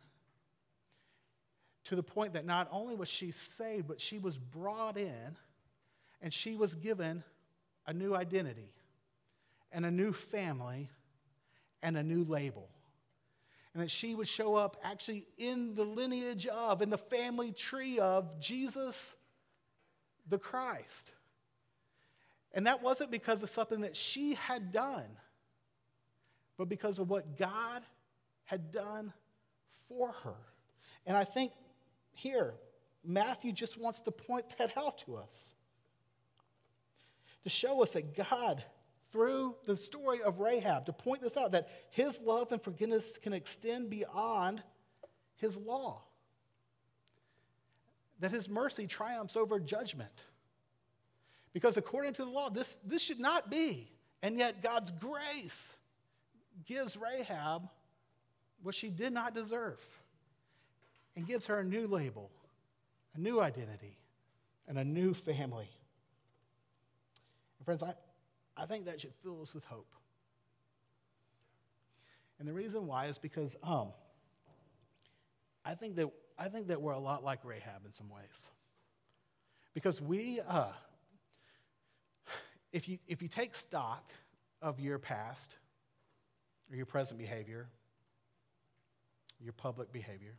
to 1.85 1.95
the 1.95 2.03
point 2.03 2.33
that 2.33 2.45
not 2.45 2.67
only 2.71 2.95
was 2.95 3.07
she 3.07 3.31
saved, 3.31 3.87
but 3.87 4.01
she 4.01 4.17
was 4.17 4.37
brought 4.37 4.97
in 4.97 5.37
and 6.21 6.33
she 6.33 6.55
was 6.55 6.73
given 6.75 7.23
a 7.85 7.93
new 7.93 8.15
identity 8.15 8.71
and 9.73 9.85
a 9.85 9.91
new 9.91 10.13
family 10.13 10.89
and 11.81 11.97
a 11.97 12.03
new 12.03 12.23
label. 12.23 12.69
And 13.73 13.81
that 13.81 13.89
she 13.89 14.13
would 14.13 14.27
show 14.27 14.55
up 14.55 14.77
actually 14.83 15.25
in 15.37 15.73
the 15.73 15.83
lineage 15.83 16.45
of, 16.45 16.81
in 16.81 16.89
the 16.89 16.97
family 16.97 17.51
tree 17.51 17.99
of 17.99 18.39
Jesus 18.39 19.13
the 20.29 20.37
Christ. 20.37 21.11
And 22.53 22.67
that 22.67 22.81
wasn't 22.81 23.11
because 23.11 23.41
of 23.41 23.49
something 23.49 23.81
that 23.81 23.95
she 23.95 24.35
had 24.35 24.71
done, 24.71 25.17
but 26.57 26.69
because 26.69 26.99
of 26.99 27.09
what 27.09 27.35
God 27.37 27.81
had 28.45 28.71
done 28.71 29.11
for 29.89 30.11
her. 30.23 30.35
And 31.05 31.17
I 31.17 31.23
think 31.23 31.51
here, 32.13 32.53
Matthew 33.03 33.51
just 33.51 33.79
wants 33.79 33.99
to 34.01 34.11
point 34.11 34.45
that 34.59 34.77
out 34.77 34.99
to 34.99 35.17
us 35.17 35.53
to 37.43 37.49
show 37.49 37.83
us 37.83 37.91
that 37.91 38.15
God, 38.15 38.63
through 39.13 39.55
the 39.65 39.77
story 39.77 40.23
of 40.23 40.39
Rahab, 40.39 40.87
to 40.87 40.91
point 40.91 41.21
this 41.21 41.37
out 41.37 41.51
that 41.51 41.69
his 41.91 42.19
love 42.19 42.51
and 42.51 42.61
forgiveness 42.61 43.19
can 43.21 43.31
extend 43.31 43.91
beyond 43.91 44.63
his 45.35 45.55
law, 45.55 46.01
that 48.19 48.31
his 48.31 48.49
mercy 48.49 48.87
triumphs 48.87 49.35
over 49.35 49.59
judgment. 49.59 50.11
Because 51.53 51.77
according 51.77 52.13
to 52.15 52.25
the 52.25 52.31
law, 52.31 52.49
this, 52.49 52.75
this 52.83 53.03
should 53.03 53.19
not 53.19 53.51
be. 53.51 53.91
And 54.23 54.39
yet, 54.39 54.63
God's 54.63 54.91
grace 54.91 55.73
gives 56.65 56.97
Rahab 56.97 57.69
what 58.63 58.73
she 58.73 58.89
did 58.89 59.13
not 59.13 59.35
deserve 59.35 59.79
and 61.15 61.27
gives 61.27 61.45
her 61.45 61.59
a 61.59 61.63
new 61.63 61.85
label, 61.85 62.31
a 63.13 63.19
new 63.19 63.39
identity, 63.39 63.99
and 64.67 64.79
a 64.79 64.83
new 64.83 65.13
family. 65.13 65.69
And 67.59 67.65
friends, 67.65 67.83
I, 67.83 67.93
I 68.55 68.65
think 68.65 68.85
that 68.85 69.01
should 69.01 69.13
fill 69.23 69.41
us 69.41 69.53
with 69.53 69.63
hope. 69.65 69.91
And 72.39 72.47
the 72.47 72.53
reason 72.53 72.87
why 72.87 73.07
is 73.07 73.17
because 73.17 73.55
um, 73.63 73.89
I, 75.63 75.75
think 75.75 75.95
that, 75.95 76.09
I 76.37 76.49
think 76.49 76.67
that 76.67 76.81
we're 76.81 76.93
a 76.93 76.99
lot 76.99 77.23
like 77.23 77.39
Rahab 77.43 77.85
in 77.85 77.93
some 77.93 78.09
ways. 78.09 78.47
Because 79.73 80.01
we, 80.01 80.39
uh, 80.47 80.67
if 82.71 82.87
you, 82.87 82.99
if 83.07 83.21
you 83.21 83.27
take 83.27 83.55
stock 83.55 84.11
of 84.61 84.79
your 84.79 84.99
past 84.99 85.55
or 86.69 86.75
your 86.75 86.85
present 86.85 87.17
behavior, 87.17 87.67
your 89.39 89.53
public 89.53 89.91
behavior, 89.91 90.35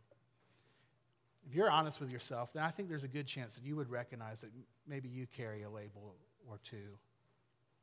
if 1.49 1.55
you're 1.55 1.71
honest 1.71 2.01
with 2.01 2.11
yourself, 2.11 2.53
then 2.53 2.63
I 2.63 2.71
think 2.71 2.89
there's 2.89 3.05
a 3.05 3.09
good 3.09 3.27
chance 3.27 3.55
that 3.55 3.65
you 3.65 3.77
would 3.77 3.91
recognize 3.91 4.41
that 4.41 4.51
maybe 4.87 5.09
you 5.09 5.27
carry 5.37 5.63
a 5.63 5.71
label 5.71 6.15
or 6.49 6.59
two 6.65 6.99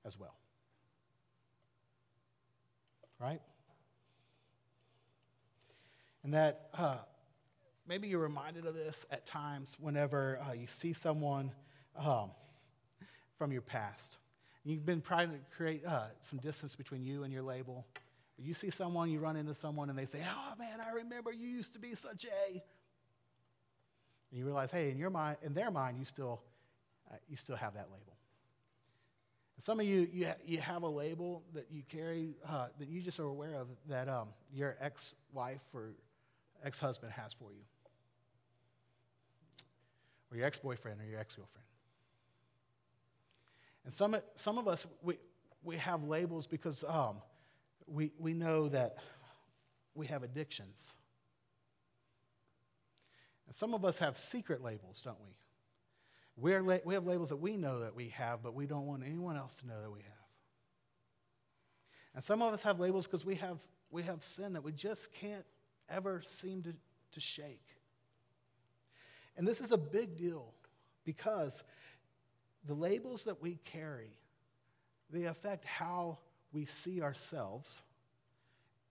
as 0.06 0.18
well. 0.18 0.36
Right? 3.20 3.42
And 6.24 6.34
that 6.34 6.70
uh, 6.74 6.98
maybe 7.88 8.08
you're 8.08 8.20
reminded 8.20 8.66
of 8.66 8.74
this 8.74 9.06
at 9.12 9.26
times 9.26 9.76
whenever 9.80 10.40
uh, 10.48 10.54
you 10.54 10.68
see 10.68 10.94
someone 10.94 11.52
um, 11.98 12.32
from 13.38 13.52
your 13.52 13.62
past. 13.62 14.18
You've 14.64 14.86
been 14.86 15.02
trying 15.02 15.32
to 15.32 15.38
create 15.56 15.86
uh, 15.86 16.06
some 16.22 16.40
distance 16.40 16.76
between 16.76 17.04
you 17.04 17.24
and 17.24 17.34
your 17.34 17.42
label. 17.42 17.86
You 18.38 18.54
see 18.54 18.70
someone, 18.70 19.10
you 19.10 19.20
run 19.20 19.36
into 19.36 19.54
someone, 19.56 19.90
and 19.90 19.98
they 19.98 20.06
say, 20.06 20.20
Oh 20.24 20.56
man, 20.58 20.80
I 20.80 20.96
remember 20.96 21.32
you 21.32 21.48
used 21.48 21.74
to 21.74 21.80
be 21.80 21.96
such 21.96 22.26
a. 22.26 22.52
And 24.32 24.40
you 24.40 24.46
realize, 24.46 24.72
hey, 24.72 24.90
in 24.90 24.98
your 24.98 25.10
mind, 25.10 25.38
in 25.44 25.54
their 25.54 25.70
mind, 25.70 25.98
you 26.00 26.06
still, 26.06 26.42
uh, 27.12 27.16
you 27.30 27.38
still 27.38 27.56
have 27.56 27.74
that 27.74 27.88
label. 27.92 28.16
Some 29.64 29.80
of 29.80 29.86
you, 29.86 30.08
you, 30.12 30.32
you 30.44 30.60
have 30.60 30.82
a 30.82 30.88
label 30.88 31.44
that 31.54 31.68
you 31.72 31.84
carry 31.88 32.36
uh, 32.50 32.68
that 32.80 32.90
you 32.90 33.00
just 33.00 33.20
are 33.20 33.26
aware 33.26 33.54
of 33.56 33.68
that 33.88 34.10
um, 34.10 34.30
your 34.52 34.76
ex-wife 34.82 35.62
or 35.72 35.92
ex-husband 36.64 37.12
has 37.12 37.32
for 37.34 37.52
you, 37.52 37.62
or 40.32 40.38
your 40.38 40.48
ex-boyfriend 40.48 41.00
or 41.00 41.06
your 41.06 41.20
ex-girlfriend. 41.20 41.66
And 43.86 43.94
some, 43.94 44.16
some 44.36 44.58
of 44.58 44.68
us, 44.68 44.88
we, 45.04 45.18
we 45.64 45.78
have 45.78 46.04
labels 46.04 46.48
because 46.48 46.84
um, 46.88 47.18
we, 47.86 48.12
we 48.18 48.34
know 48.34 48.68
that 48.70 48.98
we 49.94 50.08
have 50.08 50.24
addictions. 50.24 50.88
And 53.48 53.56
some 53.56 53.76
of 53.76 53.86
us 53.86 54.00
have 54.00 54.18
secret 54.18 54.64
labels, 54.64 55.02
don't 55.04 55.20
we? 55.22 55.36
We're 56.42 56.64
la- 56.64 56.80
we 56.84 56.96
have 56.96 57.06
labels 57.06 57.30
that 57.30 57.38
we 57.38 57.56
know 57.56 57.82
that 57.82 57.96
we 57.96 58.10
have, 58.10 58.42
but 58.42 58.56
we 58.56 58.66
don't 58.66 58.88
want 58.88 59.04
anyone 59.06 59.38
else 59.38 59.54
to 59.58 59.68
know 59.68 59.80
that 59.80 59.92
we 59.92 60.00
have. 60.00 60.12
And 62.16 62.24
some 62.24 62.42
of 62.42 62.52
us 62.52 62.64
have 62.64 62.80
labels 62.80 63.06
because 63.06 63.24
we 63.24 63.36
have, 63.36 63.60
we 63.92 64.02
have 64.04 64.24
sin 64.24 64.54
that 64.54 64.64
we 64.64 64.72
just 64.72 65.14
can't 65.14 65.46
ever 65.88 66.24
seem 66.26 66.64
to, 66.64 66.74
to 67.12 67.20
shake. 67.20 67.64
And 69.38 69.48
this 69.48 69.62
is 69.62 69.72
a 69.72 69.78
big 69.78 70.18
deal 70.18 70.52
because 71.06 71.62
the 72.66 72.74
labels 72.74 73.24
that 73.26 73.40
we 73.40 73.60
carry, 73.64 74.18
they 75.12 75.26
affect 75.26 75.64
how 75.64 76.18
we 76.52 76.66
see 76.66 77.04
ourselves 77.04 77.82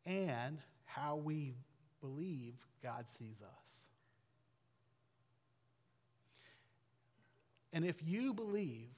and 0.06 0.58
how 0.84 1.16
we 1.16 1.56
believe 2.00 2.54
God 2.80 3.08
sees 3.08 3.42
us. 3.42 3.80
And 7.72 7.84
if 7.84 8.02
you 8.02 8.34
believe 8.34 8.90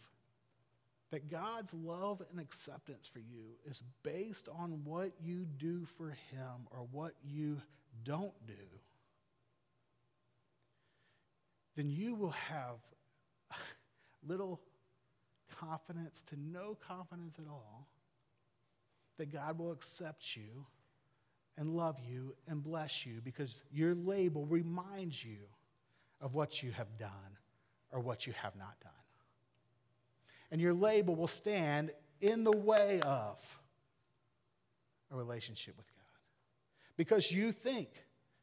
that 1.10 1.30
God's 1.30 1.74
love 1.74 2.22
and 2.30 2.40
acceptance 2.40 3.06
for 3.06 3.18
you 3.18 3.56
is 3.68 3.82
based 4.02 4.48
on 4.48 4.80
what 4.84 5.12
you 5.22 5.44
do 5.58 5.84
for 5.98 6.08
Him 6.08 6.66
or 6.70 6.86
what 6.90 7.12
you 7.22 7.60
don't 8.02 8.32
do, 8.46 8.54
then 11.76 11.90
you 11.90 12.14
will 12.14 12.30
have 12.30 12.76
little 14.26 14.60
confidence 15.60 16.24
to 16.30 16.36
no 16.40 16.76
confidence 16.86 17.34
at 17.38 17.46
all 17.46 17.86
that 19.18 19.30
God 19.30 19.58
will 19.58 19.72
accept 19.72 20.34
you 20.34 20.66
and 21.58 21.76
love 21.76 21.98
you 22.00 22.34
and 22.48 22.62
bless 22.62 23.04
you 23.04 23.20
because 23.22 23.62
your 23.70 23.94
label 23.94 24.46
reminds 24.46 25.22
you 25.22 25.38
of 26.22 26.34
what 26.34 26.62
you 26.62 26.70
have 26.72 26.98
done 26.98 27.10
or 27.92 28.00
what 28.00 28.26
you 28.26 28.32
have 28.42 28.56
not 28.56 28.74
done. 28.82 28.92
And 30.50 30.60
your 30.60 30.74
label 30.74 31.14
will 31.14 31.28
stand 31.28 31.90
in 32.20 32.44
the 32.44 32.52
way 32.52 33.00
of 33.00 33.38
a 35.10 35.16
relationship 35.16 35.76
with 35.76 35.86
God 35.86 36.02
because 36.96 37.30
you 37.30 37.52
think 37.52 37.88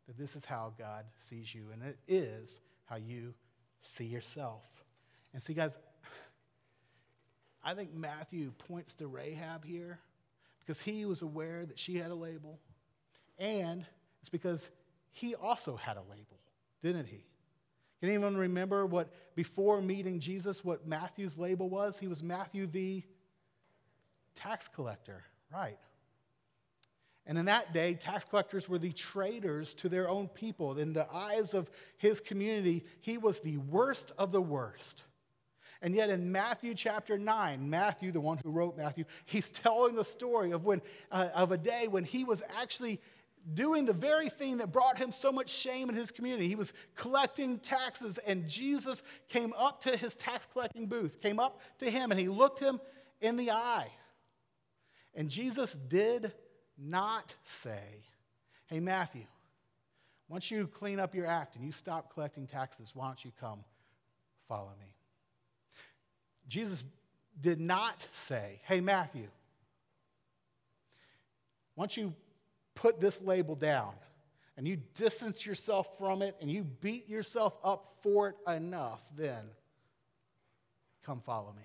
that 0.08 0.18
this 0.18 0.36
is 0.36 0.44
how 0.44 0.74
God 0.78 1.06
sees 1.30 1.54
you, 1.54 1.68
and 1.72 1.84
it 1.84 1.98
is 2.08 2.60
how 2.86 2.96
you 2.96 3.34
see 3.84 4.06
yourself. 4.06 4.64
And 5.34 5.44
see, 5.44 5.54
guys, 5.54 5.78
I 7.64 7.76
think 7.76 7.94
Matthew 7.94 8.52
points 8.68 8.96
to 8.96 9.08
Rahab 9.08 9.64
here 9.64 10.00
because 10.60 10.80
he 10.80 11.06
was 11.06 11.22
aware 11.22 11.66
that 11.66 11.78
she 11.78 11.96
had 11.96 12.10
a 12.10 12.16
label, 12.16 12.60
and 13.38 13.86
it's 14.22 14.30
because 14.30 14.68
he 15.12 15.36
also 15.36 15.76
had 15.76 15.98
a 15.98 16.02
label, 16.02 16.40
didn't 16.82 17.06
he? 17.06 17.26
Can 18.00 18.10
anyone 18.10 18.38
remember 18.38 18.86
what, 18.86 19.10
before 19.36 19.82
meeting 19.82 20.20
Jesus, 20.20 20.64
what 20.64 20.88
Matthew's 20.88 21.38
label 21.38 21.70
was? 21.70 21.98
He 21.98 22.08
was 22.08 22.24
Matthew 22.24 22.66
the 22.66 23.04
tax 24.36 24.70
collector, 24.74 25.24
right? 25.54 25.78
And 27.26 27.38
in 27.38 27.46
that 27.46 27.74
day, 27.74 27.94
tax 27.94 28.26
collectors 28.30 28.70
were 28.70 28.80
the 28.80 28.94
traitors 28.94 29.74
to 29.76 29.90
their 29.90 30.10
own 30.10 30.30
people. 30.30 30.80
In 30.80 30.94
the 30.94 31.12
eyes 31.14 31.54
of 31.54 31.70
his 31.98 32.20
community, 32.22 32.86
he 33.02 33.18
was 33.18 33.40
the 33.40 33.58
worst 33.58 34.12
of 34.18 34.32
the 34.32 34.42
worst. 34.42 35.04
And 35.82 35.94
yet, 35.94 36.10
in 36.10 36.32
Matthew 36.32 36.74
chapter 36.74 37.18
9, 37.18 37.70
Matthew, 37.70 38.12
the 38.12 38.20
one 38.20 38.40
who 38.44 38.52
wrote 38.52 38.78
Matthew, 38.78 39.06
he's 39.26 39.50
telling 39.64 39.96
the 39.96 40.04
story 40.04 40.52
of, 40.52 40.66
when, 40.66 40.82
uh, 41.12 41.28
of 41.34 41.52
a 41.52 41.58
day 41.58 41.88
when 41.88 42.04
he 42.04 42.24
was 42.24 42.42
actually 42.58 43.00
doing 43.54 43.86
the 43.86 43.94
very 43.94 44.30
thing 44.30 44.58
that 44.58 44.72
brought 44.72 44.98
him 44.98 45.12
so 45.12 45.32
much 45.32 45.50
shame 45.50 45.90
in 45.90 45.96
his 45.96 46.12
community. 46.12 46.48
He 46.48 46.56
was 46.56 46.72
collecting 46.96 47.60
taxes, 47.60 48.20
and 48.26 48.48
Jesus 48.48 49.02
came 49.28 49.54
up 49.58 49.82
to 49.84 49.96
his 49.96 50.16
tax 50.16 50.48
collecting 50.52 50.88
booth, 50.88 51.22
came 51.22 51.40
up 51.40 51.60
to 51.80 51.90
him, 51.90 52.12
and 52.12 52.20
he 52.20 52.28
looked 52.28 52.60
him 52.60 52.80
in 53.22 53.38
the 53.38 53.52
eye. 53.52 53.92
And 55.16 55.30
Jesus 55.30 55.74
did 55.88 56.32
not 56.78 57.36
say, 57.46 58.06
Hey, 58.68 58.80
Matthew, 58.80 59.26
once 60.28 60.52
you 60.52 60.68
clean 60.68 61.00
up 61.00 61.16
your 61.16 61.26
act 61.26 61.56
and 61.56 61.66
you 61.66 61.72
stop 61.72 62.14
collecting 62.14 62.46
taxes, 62.46 62.92
why 62.94 63.08
don't 63.08 63.26
you 63.26 63.32
come 63.40 63.64
follow 64.48 64.72
me? 64.80 64.94
Jesus 66.48 66.86
did 67.42 67.60
not 67.60 68.08
say, 68.14 68.62
Hey, 68.64 68.80
Matthew, 68.80 69.28
once 71.76 71.98
you 71.98 72.14
put 72.76 73.00
this 73.00 73.20
label 73.22 73.56
down 73.56 73.94
and 74.58 74.68
you 74.68 74.78
distance 74.96 75.46
yourself 75.46 75.88
from 75.98 76.22
it 76.22 76.36
and 76.42 76.52
you 76.52 76.64
beat 76.64 77.08
yourself 77.08 77.58
up 77.64 77.96
for 78.02 78.30
it 78.30 78.36
enough, 78.48 79.02
then 79.16 79.44
come 81.06 81.22
follow 81.22 81.54
me. 81.56 81.64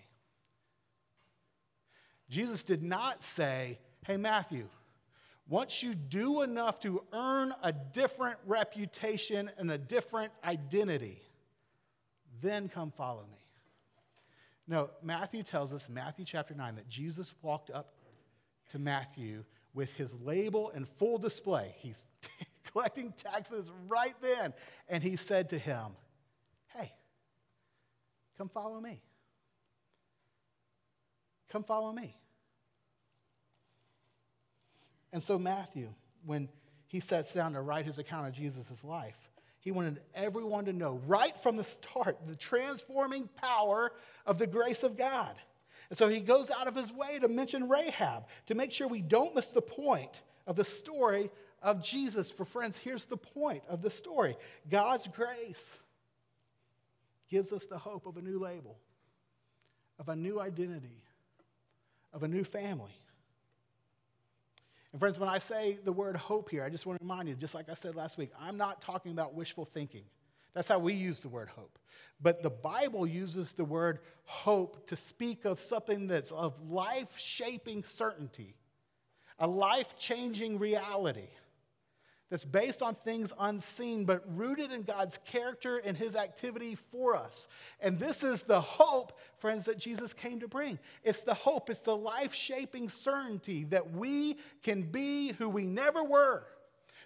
Jesus 2.30 2.62
did 2.62 2.82
not 2.82 3.22
say, 3.22 3.78
Hey, 4.06 4.16
Matthew, 4.16 4.68
once 5.48 5.82
you 5.82 5.94
do 5.94 6.42
enough 6.42 6.80
to 6.80 7.02
earn 7.12 7.54
a 7.62 7.72
different 7.72 8.38
reputation 8.46 9.50
and 9.58 9.70
a 9.70 9.78
different 9.78 10.32
identity, 10.44 11.20
then 12.40 12.68
come 12.68 12.92
follow 12.96 13.24
me. 13.30 13.38
No, 14.66 14.90
Matthew 15.02 15.42
tells 15.42 15.72
us, 15.72 15.88
Matthew 15.88 16.24
chapter 16.24 16.54
9, 16.54 16.76
that 16.76 16.88
Jesus 16.88 17.34
walked 17.42 17.70
up 17.70 17.92
to 18.70 18.78
Matthew 18.78 19.44
with 19.74 19.92
his 19.94 20.14
label 20.22 20.70
in 20.70 20.84
full 20.84 21.18
display. 21.18 21.74
He's 21.78 22.06
collecting 22.72 23.12
taxes 23.12 23.70
right 23.88 24.14
then. 24.22 24.54
And 24.88 25.02
he 25.02 25.16
said 25.16 25.50
to 25.50 25.58
him, 25.58 25.86
Hey, 26.68 26.92
come 28.38 28.48
follow 28.48 28.80
me. 28.80 29.02
Come 31.50 31.64
follow 31.64 31.92
me. 31.92 32.16
And 35.12 35.22
so, 35.22 35.38
Matthew, 35.38 35.90
when 36.26 36.48
he 36.88 36.98
sets 36.98 37.32
down 37.32 37.52
to 37.52 37.60
write 37.60 37.86
his 37.86 37.98
account 37.98 38.26
of 38.26 38.34
Jesus' 38.34 38.82
life, 38.82 39.16
he 39.60 39.70
wanted 39.70 40.00
everyone 40.14 40.64
to 40.64 40.72
know 40.72 41.00
right 41.06 41.32
from 41.42 41.56
the 41.56 41.64
start 41.64 42.18
the 42.26 42.36
transforming 42.36 43.28
power 43.40 43.92
of 44.26 44.38
the 44.38 44.46
grace 44.46 44.82
of 44.82 44.96
God. 44.96 45.34
And 45.90 45.98
so 45.98 46.08
he 46.08 46.20
goes 46.20 46.50
out 46.50 46.66
of 46.66 46.74
his 46.74 46.92
way 46.92 47.18
to 47.18 47.28
mention 47.28 47.68
Rahab 47.68 48.24
to 48.46 48.54
make 48.54 48.72
sure 48.72 48.88
we 48.88 49.02
don't 49.02 49.34
miss 49.34 49.48
the 49.48 49.62
point 49.62 50.22
of 50.46 50.56
the 50.56 50.64
story 50.64 51.30
of 51.62 51.82
Jesus. 51.82 52.30
For 52.30 52.44
friends, 52.44 52.76
here's 52.76 53.04
the 53.04 53.16
point 53.16 53.62
of 53.68 53.82
the 53.82 53.90
story 53.90 54.36
God's 54.70 55.06
grace 55.08 55.78
gives 57.28 57.52
us 57.52 57.66
the 57.66 57.78
hope 57.78 58.06
of 58.06 58.16
a 58.16 58.22
new 58.22 58.38
label, 58.38 58.78
of 59.98 60.08
a 60.08 60.16
new 60.16 60.40
identity, 60.40 61.02
of 62.12 62.22
a 62.22 62.28
new 62.28 62.44
family. 62.44 62.92
And 64.92 65.00
friends, 65.00 65.18
when 65.18 65.28
I 65.28 65.40
say 65.40 65.78
the 65.84 65.90
word 65.90 66.14
hope 66.14 66.48
here, 66.50 66.62
I 66.62 66.68
just 66.68 66.86
want 66.86 67.00
to 67.00 67.04
remind 67.04 67.28
you, 67.28 67.34
just 67.34 67.52
like 67.52 67.68
I 67.68 67.74
said 67.74 67.96
last 67.96 68.16
week, 68.16 68.30
I'm 68.40 68.56
not 68.56 68.80
talking 68.80 69.10
about 69.10 69.34
wishful 69.34 69.64
thinking. 69.64 70.04
That's 70.54 70.68
how 70.68 70.78
we 70.78 70.94
use 70.94 71.20
the 71.20 71.28
word 71.28 71.48
hope. 71.48 71.78
But 72.20 72.42
the 72.42 72.50
Bible 72.50 73.06
uses 73.06 73.52
the 73.52 73.64
word 73.64 73.98
hope 74.24 74.86
to 74.88 74.96
speak 74.96 75.44
of 75.44 75.60
something 75.60 76.06
that's 76.06 76.30
of 76.30 76.54
life 76.70 77.18
shaping 77.18 77.84
certainty, 77.84 78.54
a 79.38 79.46
life 79.46 79.96
changing 79.98 80.58
reality 80.58 81.28
that's 82.30 82.44
based 82.44 82.82
on 82.82 82.94
things 82.94 83.32
unseen, 83.38 84.04
but 84.04 84.22
rooted 84.36 84.72
in 84.72 84.82
God's 84.82 85.18
character 85.26 85.78
and 85.78 85.96
his 85.96 86.16
activity 86.16 86.76
for 86.90 87.14
us. 87.14 87.46
And 87.80 87.98
this 87.98 88.22
is 88.22 88.42
the 88.42 88.60
hope, 88.60 89.18
friends, 89.38 89.66
that 89.66 89.78
Jesus 89.78 90.12
came 90.12 90.40
to 90.40 90.48
bring. 90.48 90.78
It's 91.02 91.22
the 91.22 91.34
hope, 91.34 91.68
it's 91.68 91.80
the 91.80 91.96
life 91.96 92.32
shaping 92.32 92.88
certainty 92.88 93.64
that 93.64 93.92
we 93.92 94.38
can 94.62 94.82
be 94.82 95.32
who 95.32 95.48
we 95.48 95.66
never 95.66 96.02
were. 96.02 96.46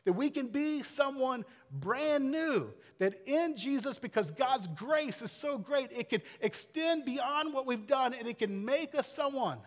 That 0.09 0.15
we 0.15 0.31
can 0.31 0.47
be 0.47 0.83
someone 0.85 1.45
brand 1.71 2.31
new. 2.31 2.73
That 2.99 3.21
in 3.27 3.59
Jesus, 3.59 3.99
because 3.99 4.31
God's 4.31 4.67
grace 4.69 5.21
is 5.21 5.31
so 5.31 5.59
great, 5.59 5.93
it 5.93 6.09
can 6.09 6.23
extend 6.41 7.05
beyond 7.05 7.53
what 7.53 7.67
we've 7.67 7.87
done 7.87 8.15
and 8.15 8.27
it 8.27 8.39
can 8.39 8.65
make 8.65 8.95
us 8.95 9.07
someone 9.07 9.61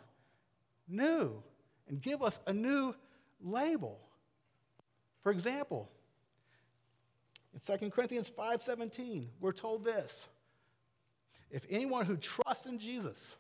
new 0.88 1.44
and 1.88 2.02
give 2.02 2.24
us 2.24 2.40
a 2.48 2.54
new 2.54 2.96
label. 3.40 4.00
For 5.22 5.32
example, 5.32 5.92
in 7.54 7.60
2 7.60 7.92
Corinthians 7.92 8.32
5:17, 8.32 9.30
we're 9.40 9.52
told 9.52 9.84
this. 9.86 10.26
If 11.52 11.68
anyone 11.70 12.08
who 12.08 12.18
trusts 12.18 12.66
in 12.66 12.80
Jesus, 12.80 13.36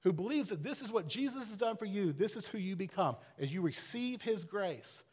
who 0.00 0.12
believes 0.12 0.50
that 0.50 0.64
this 0.64 0.82
is 0.82 0.90
what 0.90 1.06
Jesus 1.06 1.48
has 1.48 1.56
done 1.56 1.76
for 1.76 1.84
you, 1.84 2.12
this 2.12 2.34
is 2.34 2.44
who 2.44 2.58
you 2.58 2.74
become 2.74 3.14
as 3.38 3.52
you 3.52 3.62
receive 3.62 4.20
his 4.20 4.42
grace. 4.42 5.04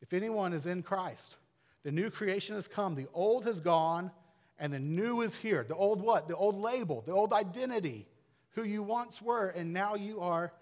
If 0.00 0.12
anyone 0.12 0.52
is 0.52 0.66
in 0.66 0.82
Christ, 0.82 1.36
the 1.82 1.92
new 1.92 2.10
creation 2.10 2.54
has 2.54 2.68
come, 2.68 2.94
the 2.94 3.08
old 3.12 3.44
has 3.44 3.60
gone, 3.60 4.10
and 4.58 4.72
the 4.72 4.78
new 4.78 5.22
is 5.22 5.34
here. 5.34 5.64
The 5.66 5.74
old 5.74 6.02
what? 6.02 6.28
The 6.28 6.36
old 6.36 6.60
label, 6.60 7.02
the 7.06 7.12
old 7.12 7.32
identity, 7.32 8.06
who 8.50 8.62
you 8.62 8.82
once 8.82 9.22
were, 9.22 9.48
and 9.48 9.72
now 9.72 9.94
you 9.94 10.20
are 10.20 10.52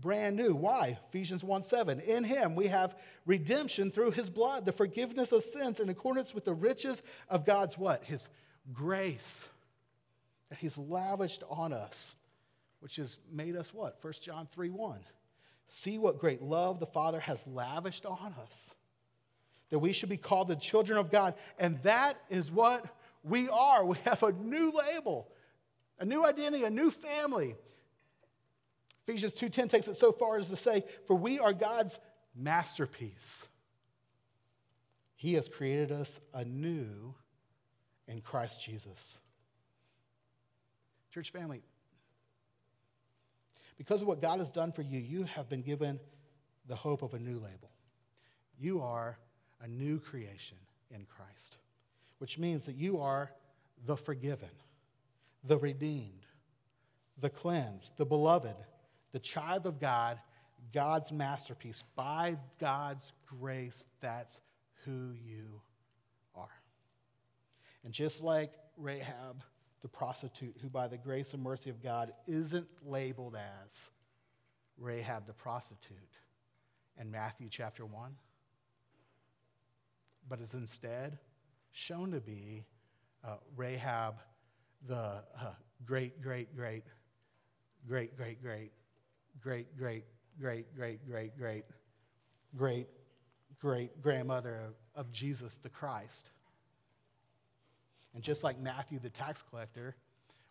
brand 0.00 0.36
new. 0.36 0.54
Why? 0.54 0.98
Ephesians 1.08 1.42
1 1.42 1.62
7. 1.62 2.00
In 2.00 2.24
him 2.24 2.54
we 2.54 2.68
have 2.68 2.96
redemption 3.26 3.90
through 3.90 4.12
his 4.12 4.30
blood, 4.30 4.64
the 4.64 4.72
forgiveness 4.72 5.32
of 5.32 5.44
sins 5.44 5.80
in 5.80 5.88
accordance 5.88 6.34
with 6.34 6.44
the 6.44 6.54
riches 6.54 7.02
of 7.28 7.44
God's 7.44 7.76
what? 7.76 8.04
His 8.04 8.28
grace 8.72 9.46
that 10.48 10.58
he's 10.58 10.78
lavished 10.78 11.42
on 11.50 11.72
us, 11.72 12.14
which 12.80 12.96
has 12.96 13.18
made 13.30 13.56
us 13.56 13.72
what? 13.74 13.98
1 14.02 14.12
John 14.22 14.48
3 14.52 14.70
1. 14.70 15.00
See 15.68 15.98
what 15.98 16.18
great 16.18 16.42
love 16.42 16.80
the 16.80 16.86
Father 16.86 17.20
has 17.20 17.46
lavished 17.46 18.06
on 18.06 18.34
us, 18.40 18.72
that 19.70 19.78
we 19.78 19.92
should 19.92 20.08
be 20.08 20.16
called 20.16 20.48
the 20.48 20.56
children 20.56 20.98
of 20.98 21.10
God. 21.10 21.34
And 21.58 21.82
that 21.82 22.16
is 22.30 22.50
what 22.50 22.84
we 23.22 23.48
are. 23.48 23.84
We 23.84 23.98
have 24.04 24.22
a 24.22 24.32
new 24.32 24.70
label, 24.70 25.30
a 25.98 26.04
new 26.04 26.24
identity, 26.24 26.64
a 26.64 26.70
new 26.70 26.90
family. 26.90 27.56
Ephesians 29.06 29.32
2:10 29.34 29.68
takes 29.68 29.88
it 29.88 29.94
so 29.94 30.12
far 30.12 30.38
as 30.38 30.48
to 30.48 30.56
say, 30.56 30.84
"For 31.06 31.14
we 31.14 31.38
are 31.38 31.52
God's 31.52 31.98
masterpiece. 32.34 33.46
He 35.16 35.34
has 35.34 35.48
created 35.48 35.90
us 35.90 36.20
anew 36.32 37.14
in 38.06 38.20
Christ 38.20 38.60
Jesus." 38.60 39.18
Church 41.10 41.30
family, 41.30 41.62
because 43.76 44.02
of 44.02 44.08
what 44.08 44.20
God 44.20 44.40
has 44.40 44.50
done 44.50 44.72
for 44.72 44.82
you, 44.82 44.98
you 44.98 45.24
have 45.24 45.48
been 45.48 45.62
given 45.62 45.98
the 46.66 46.76
hope 46.76 47.02
of 47.02 47.14
a 47.14 47.18
new 47.18 47.38
label. 47.38 47.70
You 48.58 48.82
are 48.82 49.18
a 49.62 49.68
new 49.68 49.98
creation 49.98 50.56
in 50.90 51.04
Christ, 51.04 51.56
which 52.18 52.38
means 52.38 52.66
that 52.66 52.76
you 52.76 53.00
are 53.00 53.30
the 53.86 53.96
forgiven, 53.96 54.48
the 55.44 55.58
redeemed, 55.58 56.26
the 57.20 57.30
cleansed, 57.30 57.96
the 57.96 58.04
beloved, 58.04 58.56
the 59.12 59.18
child 59.18 59.66
of 59.66 59.80
God, 59.80 60.18
God's 60.72 61.10
masterpiece. 61.12 61.82
By 61.96 62.36
God's 62.60 63.12
grace, 63.40 63.84
that's 64.00 64.40
who 64.84 65.12
you 65.24 65.60
are. 66.34 66.48
And 67.84 67.92
just 67.92 68.22
like 68.22 68.52
Rahab, 68.76 69.42
the 69.82 69.88
prostitute, 69.88 70.56
who 70.60 70.68
by 70.68 70.88
the 70.88 70.98
grace 70.98 71.32
and 71.34 71.42
mercy 71.42 71.70
of 71.70 71.82
God 71.82 72.12
isn't 72.26 72.68
labeled 72.84 73.36
as 73.36 73.88
Rahab 74.76 75.26
the 75.26 75.32
prostitute 75.32 75.96
in 77.00 77.10
Matthew 77.10 77.48
chapter 77.50 77.84
1, 77.86 78.12
but 80.28 80.40
is 80.40 80.54
instead 80.54 81.18
shown 81.72 82.10
to 82.12 82.20
be 82.20 82.64
uh, 83.24 83.36
Rahab 83.56 84.16
the 84.86 84.96
uh, 84.96 85.22
great, 85.84 86.20
great, 86.22 86.54
great, 86.56 86.84
great, 87.86 88.16
great, 88.16 88.40
great, 88.42 88.72
great, 89.40 89.66
great, 89.78 90.04
great, 90.40 90.76
great, 90.76 91.06
great, 91.06 91.36
great, 91.38 91.64
great, 92.56 92.86
great 93.60 94.02
grandmother 94.02 94.60
of, 94.94 95.10
Jesus 95.12 95.58
the 95.58 95.68
Christ. 95.68 96.30
And 98.14 98.22
just 98.22 98.42
like 98.42 98.58
Matthew 98.60 98.98
the 98.98 99.10
tax 99.10 99.42
collector 99.50 99.94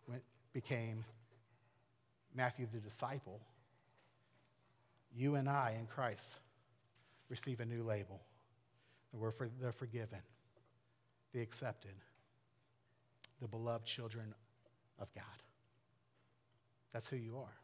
went, 0.06 0.22
became 0.52 1.04
Matthew 2.34 2.66
the 2.72 2.78
disciple, 2.78 3.40
you 5.14 5.34
and 5.34 5.48
I 5.48 5.76
in 5.78 5.86
Christ 5.86 6.36
receive 7.28 7.60
a 7.60 7.64
new 7.64 7.82
label. 7.82 8.20
We're 9.12 9.30
for 9.30 9.48
the 9.60 9.72
forgiven, 9.72 10.20
the 11.32 11.40
accepted, 11.40 11.94
the 13.40 13.48
beloved 13.48 13.86
children 13.86 14.34
of 14.98 15.12
God. 15.14 15.24
That's 16.92 17.06
who 17.06 17.16
you 17.16 17.38
are. 17.38 17.56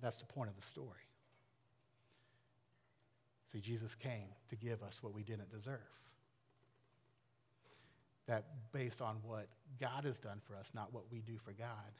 That's 0.00 0.18
the 0.18 0.26
point 0.26 0.50
of 0.50 0.56
the 0.56 0.66
story. 0.66 0.88
See, 3.52 3.60
Jesus 3.60 3.94
came 3.94 4.28
to 4.48 4.56
give 4.56 4.82
us 4.82 5.02
what 5.02 5.12
we 5.12 5.22
didn't 5.22 5.50
deserve. 5.50 5.80
That 8.26 8.46
based 8.72 9.02
on 9.02 9.16
what 9.22 9.48
God 9.80 10.04
has 10.04 10.18
done 10.18 10.40
for 10.46 10.56
us, 10.56 10.70
not 10.74 10.92
what 10.92 11.04
we 11.10 11.20
do 11.20 11.36
for 11.44 11.52
God, 11.52 11.92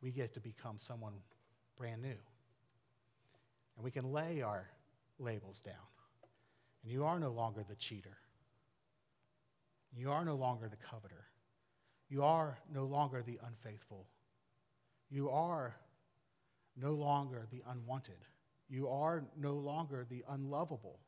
we 0.00 0.10
get 0.10 0.32
to 0.34 0.40
become 0.40 0.78
someone 0.78 1.12
brand 1.76 2.02
new. 2.02 2.16
And 3.76 3.84
we 3.84 3.90
can 3.90 4.12
lay 4.12 4.42
our 4.42 4.68
labels 5.18 5.60
down. 5.60 5.74
And 6.84 6.92
you 6.92 7.04
are 7.04 7.18
no 7.18 7.30
longer 7.30 7.64
the 7.68 7.74
cheater. 7.74 8.16
You 9.96 10.10
are 10.10 10.24
no 10.24 10.36
longer 10.36 10.68
the 10.68 10.76
coveter. 10.76 11.24
You 12.08 12.22
are 12.22 12.58
no 12.72 12.84
longer 12.84 13.22
the 13.26 13.40
unfaithful. 13.46 14.06
You 15.10 15.30
are 15.30 15.74
no 16.76 16.92
longer 16.92 17.46
the 17.50 17.62
unwanted. 17.68 18.14
You 18.68 18.88
are 18.88 19.24
no 19.36 19.54
longer 19.54 20.06
the 20.08 20.24
unlovable. 20.28 20.98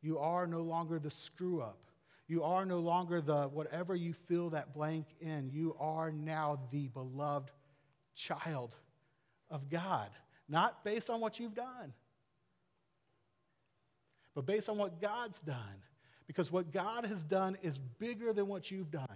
You 0.00 0.18
are 0.18 0.46
no 0.46 0.62
longer 0.62 0.98
the 0.98 1.10
screw 1.10 1.60
up. 1.60 1.78
You 2.26 2.42
are 2.42 2.64
no 2.64 2.80
longer 2.80 3.20
the 3.20 3.48
whatever 3.48 3.94
you 3.94 4.14
fill 4.14 4.50
that 4.50 4.74
blank 4.74 5.06
in. 5.20 5.50
You 5.52 5.76
are 5.78 6.10
now 6.10 6.60
the 6.70 6.88
beloved 6.88 7.50
child 8.14 8.74
of 9.50 9.68
God, 9.68 10.08
not 10.48 10.84
based 10.84 11.10
on 11.10 11.20
what 11.20 11.38
you've 11.38 11.54
done, 11.54 11.92
but 14.34 14.46
based 14.46 14.68
on 14.68 14.78
what 14.78 15.00
God's 15.00 15.40
done. 15.40 15.82
Because 16.26 16.50
what 16.50 16.72
God 16.72 17.04
has 17.04 17.22
done 17.22 17.58
is 17.62 17.78
bigger 17.78 18.32
than 18.32 18.48
what 18.48 18.70
you've 18.70 18.90
done. 18.90 19.06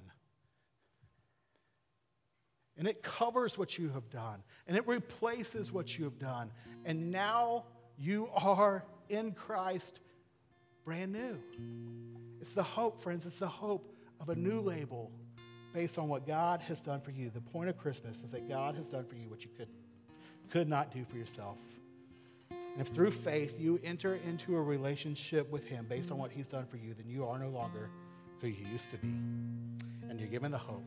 And 2.76 2.86
it 2.86 3.02
covers 3.02 3.58
what 3.58 3.76
you 3.76 3.88
have 3.88 4.08
done, 4.08 4.42
and 4.68 4.76
it 4.76 4.86
replaces 4.86 5.72
what 5.72 5.98
you 5.98 6.04
have 6.04 6.18
done. 6.18 6.52
And 6.84 7.10
now 7.10 7.64
you 7.98 8.28
are 8.34 8.84
in 9.08 9.32
Christ 9.32 10.00
brand 10.84 11.12
new. 11.12 11.38
It's 12.40 12.52
the 12.52 12.62
hope, 12.62 13.02
friends. 13.02 13.26
It's 13.26 13.40
the 13.40 13.48
hope 13.48 13.92
of 14.20 14.28
a 14.28 14.34
new 14.36 14.60
label 14.60 15.10
based 15.74 15.98
on 15.98 16.08
what 16.08 16.26
God 16.26 16.60
has 16.60 16.80
done 16.80 17.00
for 17.00 17.10
you. 17.10 17.30
The 17.30 17.40
point 17.40 17.68
of 17.68 17.76
Christmas 17.76 18.22
is 18.22 18.30
that 18.30 18.48
God 18.48 18.76
has 18.76 18.86
done 18.86 19.04
for 19.04 19.16
you 19.16 19.28
what 19.28 19.42
you 19.42 19.50
could, 19.56 19.68
could 20.50 20.68
not 20.68 20.92
do 20.92 21.04
for 21.04 21.16
yourself. 21.16 21.58
And 22.78 22.86
if 22.86 22.94
through 22.94 23.10
faith 23.10 23.58
you 23.58 23.80
enter 23.82 24.20
into 24.24 24.54
a 24.54 24.62
relationship 24.62 25.50
with 25.50 25.66
Him 25.66 25.86
based 25.88 26.12
on 26.12 26.18
what 26.18 26.30
He's 26.30 26.46
done 26.46 26.64
for 26.64 26.76
you, 26.76 26.94
then 26.94 27.08
you 27.08 27.26
are 27.26 27.36
no 27.36 27.48
longer 27.48 27.90
who 28.40 28.46
you 28.46 28.64
used 28.72 28.88
to 28.92 28.96
be. 28.98 29.08
And 30.08 30.20
you're 30.20 30.28
given 30.28 30.52
the 30.52 30.58
hope, 30.58 30.84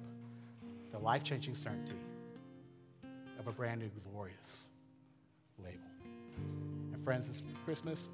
the 0.94 1.00
life 1.00 1.22
changing 1.22 1.54
certainty 1.54 2.00
of 3.38 3.48
a 3.48 3.52
brand 3.52 3.82
new, 3.82 3.92
glorious 4.10 4.68
label. 5.62 5.80
And 6.94 7.04
friends, 7.04 7.28
this 7.28 7.44
Christmas, 7.66 8.10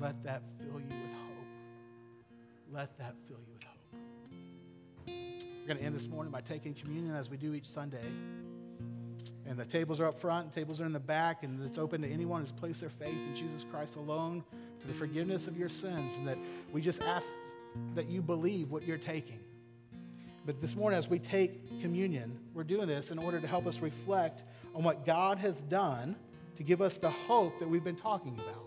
let 0.00 0.20
that 0.24 0.42
fill 0.58 0.80
you 0.80 0.88
with 0.88 1.12
hope. 1.12 1.46
Let 2.72 2.98
that 2.98 3.14
fill 3.28 3.38
you 3.38 3.52
with 3.52 3.62
hope. 3.62 5.06
We're 5.06 5.68
going 5.68 5.78
to 5.78 5.84
end 5.84 5.94
this 5.94 6.08
morning 6.08 6.32
by 6.32 6.40
taking 6.40 6.74
communion 6.74 7.14
as 7.14 7.30
we 7.30 7.36
do 7.36 7.54
each 7.54 7.68
Sunday. 7.68 8.02
And 9.46 9.58
the 9.58 9.64
tables 9.64 9.98
are 10.00 10.06
up 10.06 10.18
front, 10.18 10.54
tables 10.54 10.80
are 10.80 10.86
in 10.86 10.92
the 10.92 11.00
back, 11.00 11.42
and 11.42 11.62
it's 11.64 11.78
open 11.78 12.02
to 12.02 12.08
anyone 12.08 12.40
who's 12.40 12.52
placed 12.52 12.80
their 12.80 12.90
faith 12.90 13.08
in 13.08 13.34
Jesus 13.34 13.64
Christ 13.70 13.96
alone 13.96 14.44
for 14.78 14.86
the 14.86 14.94
forgiveness 14.94 15.46
of 15.46 15.56
your 15.56 15.68
sins. 15.68 16.12
And 16.16 16.28
that 16.28 16.38
we 16.72 16.80
just 16.80 17.02
ask 17.02 17.26
that 17.94 18.08
you 18.08 18.22
believe 18.22 18.70
what 18.70 18.84
you're 18.84 18.98
taking. 18.98 19.40
But 20.44 20.60
this 20.60 20.74
morning, 20.74 20.98
as 20.98 21.08
we 21.08 21.18
take 21.18 21.80
communion, 21.80 22.38
we're 22.52 22.64
doing 22.64 22.88
this 22.88 23.10
in 23.10 23.18
order 23.18 23.40
to 23.40 23.46
help 23.46 23.66
us 23.66 23.80
reflect 23.80 24.42
on 24.74 24.82
what 24.82 25.06
God 25.06 25.38
has 25.38 25.62
done 25.62 26.16
to 26.56 26.62
give 26.62 26.82
us 26.82 26.98
the 26.98 27.10
hope 27.10 27.58
that 27.60 27.68
we've 27.68 27.84
been 27.84 27.96
talking 27.96 28.34
about. 28.34 28.64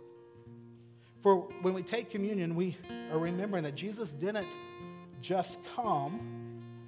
For 1.22 1.38
when 1.62 1.74
we 1.74 1.84
take 1.84 2.10
communion, 2.10 2.56
we 2.56 2.78
are 3.12 3.18
remembering 3.18 3.64
that 3.64 3.76
Jesus 3.76 4.12
didn't 4.12 4.48
just 5.22 5.58
come 5.76 6.35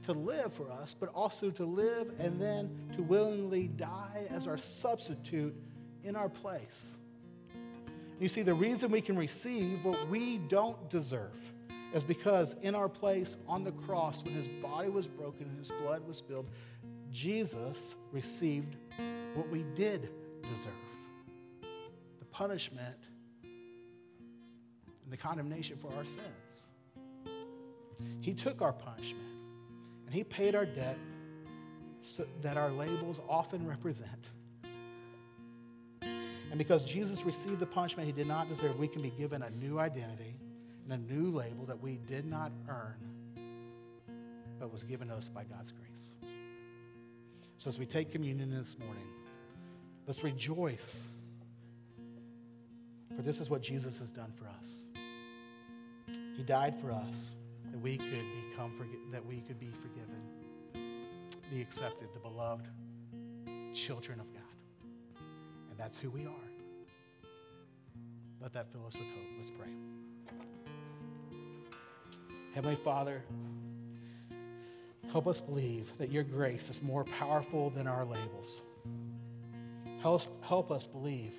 to 0.08 0.13
live 0.13 0.54
for 0.54 0.72
us, 0.72 0.96
but 0.98 1.10
also 1.10 1.52
to 1.52 1.65
live 1.65 2.13
and 2.17 2.39
then 2.41 2.70
to 2.96 3.04
willingly 3.04 3.67
die 3.67 4.26
as 4.30 4.48
our 4.48 4.58
substitute 4.58 5.54
in 6.06 6.15
our 6.15 6.30
place. 6.30 6.96
You 8.17 8.30
see, 8.30 8.41
the 8.41 8.54
reason 8.54 8.89
we 8.89 9.02
can 9.02 9.17
receive 9.17 9.84
what 9.84 10.08
we 10.08 10.38
don't 10.38 10.89
deserve 10.89 11.36
is 11.93 12.06
because 12.06 12.56
in 12.62 12.74
our 12.74 12.88
place 12.88 13.36
on 13.50 13.65
the 13.65 13.74
cross, 13.74 14.24
when 14.24 14.34
his 14.34 14.48
body 14.48 14.89
was 14.89 15.08
broken 15.08 15.48
and 15.50 15.58
his 15.60 15.72
blood 15.82 16.08
was 16.08 16.17
spilled, 16.17 16.50
Jesus 17.12 17.93
received 18.13 18.78
what 19.36 19.50
we 19.50 19.63
did 19.76 20.10
deserve 20.41 20.72
the 22.20 22.26
punishment 22.32 22.96
and 23.43 25.12
the 25.12 25.17
condemnation 25.17 25.78
for 25.78 25.93
our 25.98 26.06
sins. 26.06 26.70
He 28.22 28.34
took 28.34 28.62
our 28.62 28.74
punishment. 28.74 29.37
And 30.08 30.15
he 30.15 30.24
paid 30.24 30.56
our 30.56 30.65
debt 30.65 30.98
so 32.02 32.26
that 32.41 32.56
our 32.56 32.72
labels 32.72 33.20
often 33.28 33.67
represent. 33.67 34.30
And 36.02 36.58
because 36.58 36.86
Jesus 36.86 37.24
received 37.24 37.60
the 37.60 37.65
punishment 37.65 38.08
he 38.08 38.13
did 38.13 38.26
not 38.26 38.48
deserve, 38.48 38.80
we 38.80 38.88
can 38.88 39.02
be 39.02 39.10
given 39.10 39.43
a 39.43 39.50
new 39.50 39.80
identity 39.80 40.38
and 40.86 40.93
a 40.93 41.13
new 41.13 41.30
label 41.30 41.65
that 41.65 41.78
we 41.82 42.00
did 42.08 42.26
not 42.26 42.54
earn, 42.70 42.96
but 44.58 44.72
was 44.72 44.82
given 44.84 45.12
us 45.12 45.28
by 45.28 45.43
God's 45.43 45.74
grace. 45.74 46.13
So 47.58 47.70
as 47.70 47.78
we 47.78 47.86
take 47.86 48.10
communion 48.10 48.50
this 48.50 48.78
morning, 48.80 49.08
let's 50.06 50.24
rejoice. 50.24 51.02
For 53.13 53.24
this 53.24 53.41
is 53.41 53.50
what 53.50 53.62
Jesus 53.62 54.00
has 54.00 54.10
done 54.10 54.32
for 54.39 54.48
us. 54.48 54.86
He 56.38 56.43
died 56.43 56.80
for 56.80 56.93
us 56.93 57.34
that 57.72 57.82
we 57.82 57.98
could 57.98 58.26
become 58.50 58.74
that 59.12 59.26
we 59.26 59.42
could 59.42 59.60
be 59.60 59.72
forgiven, 59.72 60.22
the 61.52 61.62
accepted, 61.62 62.10
the 62.14 62.20
beloved 62.20 62.68
children 63.74 64.20
of 64.20 64.32
God. 64.34 64.44
And 65.70 65.78
that's 65.78 65.98
who 65.98 66.10
we 66.10 66.26
are. 66.26 66.48
Let 68.42 68.54
that 68.54 68.72
fill 68.72 68.86
us 68.86 68.94
with 68.94 69.04
hope. 69.04 69.28
Let's 69.40 69.52
pray. 69.52 69.70
Heavenly 72.54 72.78
Father, 72.78 73.24
help 75.12 75.28
us 75.28 75.40
believe 75.40 75.92
that 75.98 76.12
your 76.12 76.24
grace 76.24 76.70
is 76.70 76.82
more 76.82 77.04
powerful 77.04 77.70
than 77.70 77.88
our 77.88 78.06
labels. 78.06 78.62
Help, 80.02 80.44
help 80.44 80.72
us 80.72 80.88
believe 80.88 81.34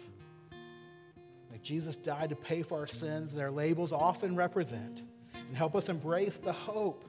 that 1.50 1.62
Jesus 1.62 1.96
died 1.96 2.30
to 2.30 2.36
pay 2.36 2.62
for 2.62 2.78
our 2.78 2.86
sins 2.86 3.34
our 3.34 3.50
labels 3.50 3.92
often 3.92 4.36
represent 4.36 5.02
and 5.48 5.56
help 5.56 5.74
us 5.74 5.88
embrace 5.88 6.38
the 6.38 6.52
hope 6.52 7.04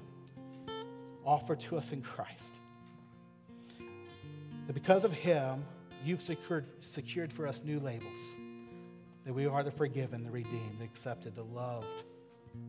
offered 1.26 1.60
to 1.60 1.78
us 1.78 1.92
in 1.92 2.02
Christ. 2.02 2.56
That 4.66 4.74
because 4.74 5.04
of 5.04 5.12
Him, 5.12 5.64
you've 6.04 6.22
secured, 6.22 6.66
secured 6.82 7.32
for 7.32 7.48
us 7.48 7.62
new 7.64 7.80
labels. 7.80 8.36
That 9.26 9.34
we 9.34 9.46
are 9.46 9.62
the 9.62 9.72
forgiven, 9.72 10.24
the 10.24 10.32
redeemed, 10.32 10.80
the 10.80 10.86
accepted, 10.86 11.36
the 11.36 11.44
loved 11.44 11.86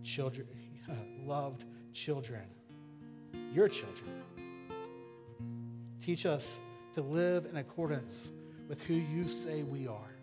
children, 0.03 0.49
loved 1.25 1.65
children, 1.93 2.45
your 3.55 3.69
children. 3.69 4.23
Teach 6.05 6.27
us 6.27 6.59
to 6.95 7.03
live 7.03 7.47
in 7.47 7.59
accordance 7.59 8.29
with 8.69 8.81
who 8.83 8.95
you 8.95 9.29
say 9.29 9.63
we 9.63 9.87
are. 9.87 10.17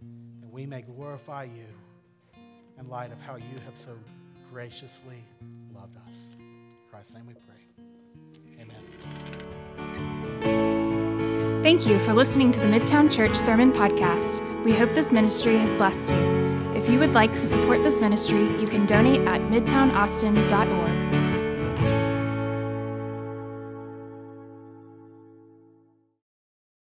And 0.00 0.50
we 0.50 0.66
may 0.66 0.82
glorify 0.82 1.44
you 1.44 1.66
in 2.78 2.88
light 2.88 3.12
of 3.12 3.20
how 3.20 3.36
you 3.36 3.58
have 3.66 3.76
so 3.76 3.96
graciously 4.52 5.24
loved 5.74 5.96
us. 6.10 6.28
In 6.38 6.76
Christ's 6.90 7.14
name 7.14 7.26
we 7.26 7.32
pray. 7.32 7.56
Amen. 8.60 8.82
Thank 11.62 11.86
you 11.86 11.98
for 12.00 12.12
listening 12.12 12.52
to 12.52 12.60
the 12.60 12.66
Midtown 12.66 13.10
Church 13.10 13.34
Sermon 13.34 13.72
Podcast. 13.72 14.42
We 14.64 14.72
hope 14.74 14.90
this 14.90 15.10
ministry 15.10 15.56
has 15.56 15.72
blessed 15.74 16.10
you. 16.10 16.74
If 16.76 16.86
you 16.90 16.98
would 16.98 17.14
like 17.14 17.32
to 17.32 17.38
support 17.38 17.82
this 17.82 17.98
ministry, 17.98 18.42
you 18.60 18.68
can 18.68 18.84
donate 18.84 19.26
at 19.26 19.40
midtownaustin.org. 19.42 21.01